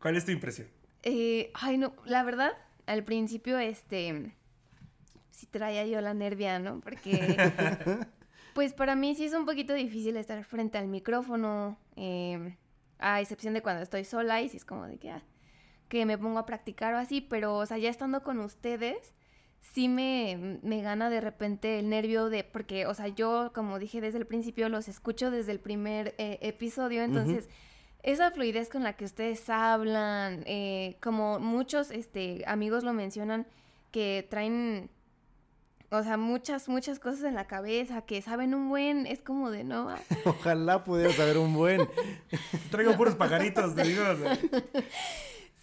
[0.02, 0.68] ¿Cuál es tu impresión?
[1.04, 2.52] Eh, ay, no, la verdad,
[2.86, 4.34] al principio, este,
[5.41, 6.80] sí traía yo la nervia, ¿no?
[6.81, 7.11] Porque,
[8.53, 12.55] pues para mí sí es un poquito difícil estar frente al micrófono, eh,
[12.99, 15.23] a excepción de cuando estoy sola y sí es como de que, ah,
[15.89, 19.15] que me pongo a practicar o así, pero, o sea, ya estando con ustedes,
[19.61, 23.99] sí me, me gana de repente el nervio de, porque, o sea, yo, como dije
[23.99, 27.49] desde el principio, los escucho desde el primer eh, episodio, entonces
[28.03, 33.47] esa fluidez con la que ustedes hablan, eh, como muchos este, amigos lo mencionan,
[33.91, 34.89] que traen,
[35.91, 39.63] o sea, muchas, muchas cosas en la cabeza, que saben un buen, es como de
[39.65, 39.93] no.
[40.26, 41.88] Ojalá pudieras saber un buen.
[42.72, 44.03] Traigo puros pajaritos, te digo.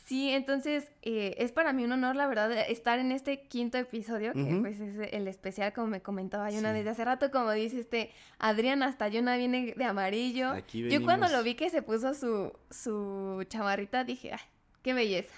[0.04, 4.32] Sí, entonces eh, es para mí un honor, la verdad, estar en este quinto episodio,
[4.32, 6.78] que pues es el especial, como me comentaba Yuna Sí.
[6.78, 10.48] desde hace rato, como dice este Adrián, hasta Yuna viene de amarillo.
[10.52, 14.40] Aquí Yo cuando lo vi que se puso su, su chamarrita, dije, ¡ay,
[14.80, 15.30] qué belleza!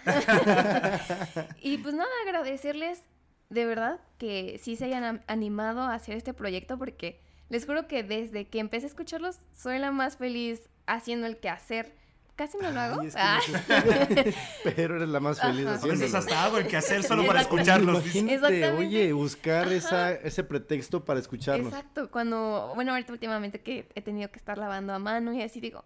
[1.61, 3.03] y pues nada, agradecerles
[3.51, 8.03] de verdad que sí se hayan animado a hacer este proyecto, porque les juro que
[8.03, 11.95] desde que empecé a escucharlos, soy la más feliz haciendo el quehacer.
[12.37, 13.01] Casi no lo hago.
[13.03, 13.39] Ay, es que Ah.
[13.69, 13.83] no
[14.23, 14.35] sé-
[14.77, 15.73] Pero eres la más feliz Ajá.
[15.73, 16.01] A haciéndolo.
[16.01, 18.03] veces hasta hago el quehacer solo para escucharlos.
[18.17, 21.67] Imagínate, oye, buscar esa, ese pretexto para escucharnos.
[21.73, 25.61] Exacto, cuando, bueno, ahorita últimamente que he tenido que estar lavando a mano y así
[25.61, 25.85] digo,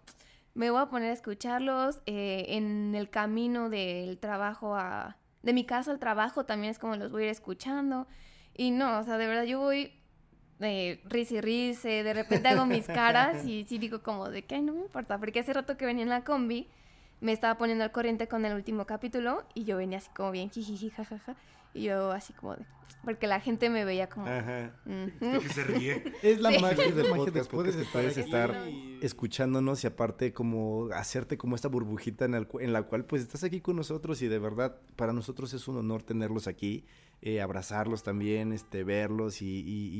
[0.55, 5.65] me voy a poner a escucharlos eh, en el camino del trabajo a, de mi
[5.65, 8.09] casa al trabajo también es como los voy a ir escuchando.
[8.57, 9.93] Y no, o sea, de verdad yo voy
[10.59, 14.61] de risa y risa, de repente hago mis caras y sí digo como de que,
[14.62, 16.69] no me importa, porque hace rato que venía en la combi
[17.21, 20.51] me estaba poniendo al corriente con el último capítulo y yo venía así como bien
[20.51, 21.37] jijiji, jajaja,
[21.75, 22.65] y yo así como de,
[23.05, 24.27] porque la gente me veía como...
[24.27, 24.73] Ajá.
[24.87, 26.05] Que se ríe.
[26.23, 26.59] Es la Sí.
[26.63, 28.99] magia del Magia podcast, puedes estar estar aquí.
[29.03, 33.21] escuchándonos y aparte como hacerte como esta burbujita en, el cu- en la cual pues
[33.21, 36.85] estás aquí con nosotros y de verdad para nosotros es un honor tenerlos aquí,
[37.21, 39.91] eh, abrazarlos también, este, verlos y, y-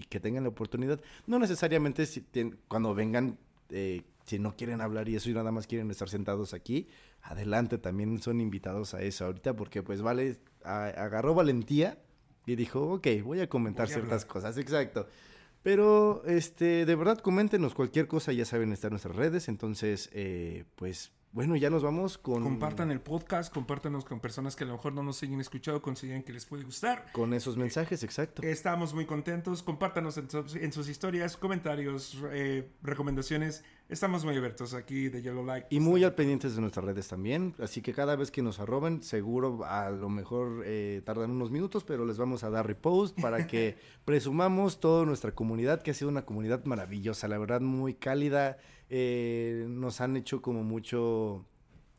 [0.00, 1.00] y que tengan la oportunidad.
[1.26, 2.26] No necesariamente si
[2.68, 3.38] cuando vengan,
[3.70, 6.88] eh, si no quieren hablar y eso y nada más quieren estar sentados aquí,
[7.22, 11.98] adelante, también son invitados a eso ahorita porque pues vale, a- agarró valentía
[12.46, 15.06] y dijo, ok, voy a comentar Voy a ciertas cosas, exacto.
[15.62, 19.48] Pero, este, de verdad, coméntenos cualquier cosa, ya saben, está en nuestras redes.
[19.48, 22.42] Entonces, eh, pues, bueno, ya nos vamos con...
[22.42, 26.22] Compartan el podcast, compártanos con personas que a lo mejor no nos hayan escuchado, consideren
[26.24, 27.06] que les puede gustar.
[27.12, 28.42] Con esos mensajes, exacto.
[28.42, 29.62] Estamos muy contentos.
[29.62, 33.62] Compártanos en, sus- en sus historias, comentarios, eh, recomendaciones.
[33.88, 35.66] Estamos muy abiertos aquí de Yellow Light.
[35.70, 37.54] Y muy al pendientes de nuestras redes también.
[37.60, 41.84] Así que cada vez que nos arroben, seguro a lo mejor eh, tardan unos minutos,
[41.84, 46.08] pero les vamos a dar repost para que presumamos toda nuestra comunidad, que ha sido
[46.08, 48.58] una comunidad maravillosa, la verdad, muy cálida.
[48.90, 51.46] Eh, nos han hecho como mucho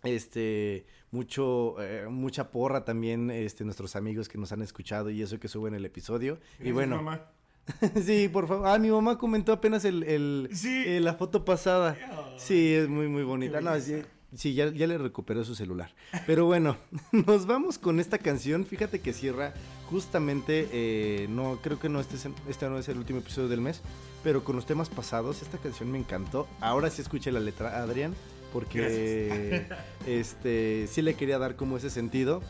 [0.03, 5.39] este mucho eh, mucha porra también este nuestros amigos que nos han escuchado y eso
[5.39, 6.39] que suben el episodio.
[6.59, 6.97] Y bueno.
[6.97, 7.31] mamá.
[8.03, 8.67] sí por favor.
[8.67, 10.83] Ah mi mamá comentó apenas el, el- Sí.
[10.85, 11.97] eh, la foto pasada.
[12.37, 13.61] Sí es muy muy bonita.
[13.61, 14.01] no, sí,
[14.35, 15.93] sí, ya, ya le recuperó su celular.
[16.27, 16.77] Pero bueno
[17.11, 18.65] nos vamos con esta canción.
[18.65, 19.53] Fíjate que cierra
[19.89, 23.59] justamente eh, no creo que no este, es- este no es el último episodio del
[23.61, 23.81] mes
[24.23, 26.47] pero con los temas pasados esta canción me encantó.
[26.59, 28.13] Ahora sí escuché la letra Adrián
[28.53, 29.65] porque
[30.07, 32.41] este sí le quería dar como ese sentido.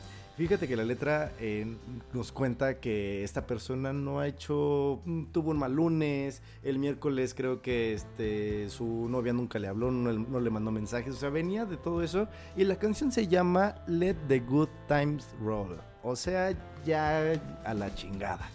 [0.42, 1.68] Fíjate que la letra eh,
[2.14, 7.36] nos cuenta que esta persona no ha hecho, mm, tuvo un mal lunes, el miércoles
[7.36, 11.30] creo que este su novia nunca le habló, no, no le mandó mensajes, o sea,
[11.30, 12.28] venía de todo eso
[12.58, 17.94] y la canción se llama Let the Good Times Roll, o sea, ya a la
[17.94, 18.50] chingada.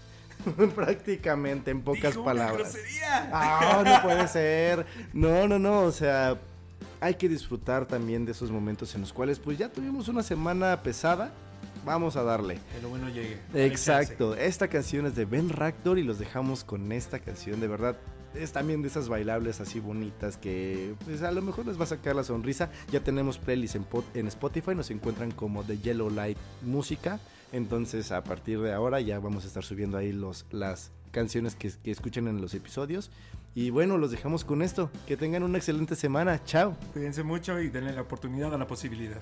[0.74, 2.76] Prácticamente en pocas Dijo palabras.
[3.32, 4.86] Ah, no puede ser.
[5.12, 5.82] No, no, no.
[5.82, 6.36] O sea,
[7.00, 10.82] hay que disfrutar también de esos momentos en los cuales, pues ya tuvimos una semana
[10.82, 11.32] pesada.
[11.86, 12.58] Vamos a darle.
[12.74, 13.38] Que lo bueno llegue.
[13.54, 17.96] Exacto, esta canción es de Ben Ractor y los dejamos con esta canción, de verdad.
[18.34, 21.86] Es también de esas bailables así bonitas que pues, a lo mejor les va a
[21.86, 22.70] sacar la sonrisa.
[22.90, 27.18] Ya tenemos playlist en, en Spotify, nos encuentran como The Yellow Light Música.
[27.52, 31.70] Entonces a partir de ahora ya vamos a estar subiendo ahí los, las canciones que,
[31.82, 33.10] que escuchen en los episodios.
[33.54, 34.90] Y bueno, los dejamos con esto.
[35.06, 36.44] Que tengan una excelente semana.
[36.44, 36.76] Chao.
[36.92, 39.20] Cuídense mucho y denle la oportunidad a la posibilidad.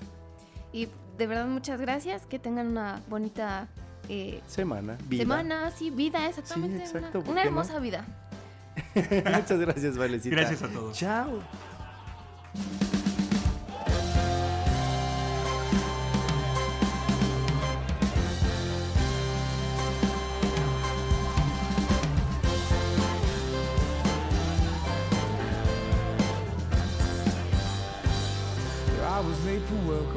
[0.75, 2.25] Y de verdad muchas gracias.
[2.25, 3.69] Que tengan una bonita
[4.09, 4.97] eh, semana.
[5.07, 5.21] Vida.
[5.21, 6.83] Semana, sí, vida, exactamente.
[6.83, 8.05] exacto, una, una hermosa vida.
[8.93, 10.35] muchas gracias, Valecita.
[10.35, 10.97] Gracias a todos.
[10.97, 11.39] Chao.
[29.67, 30.14] for work on Monday.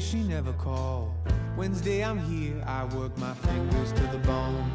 [0.00, 1.12] She never called.
[1.56, 2.62] Wednesday, I'm here.
[2.64, 4.70] I work my fingers to the bone.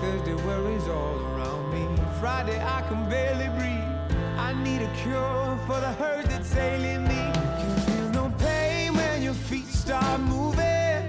[0.00, 2.02] Thursday, worries all around me.
[2.20, 4.18] Friday, I can barely breathe.
[4.38, 7.26] I need a cure for the hurt that's ailing me.
[7.26, 11.06] You can feel no pain when your feet start moving.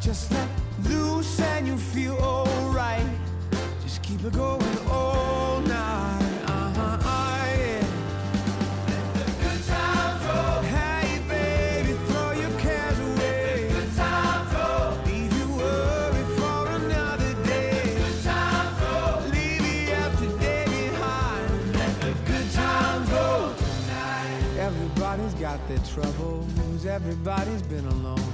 [0.00, 0.48] Just let
[0.84, 3.06] loose and you feel alright.
[3.82, 4.59] Just keep it going
[27.10, 28.32] Everybody's been alone.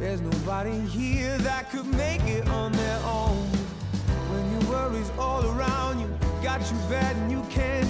[0.00, 3.46] There's nobody here that could make it on their own.
[4.32, 6.08] When your worries all around you,
[6.42, 7.87] got you bad and you can't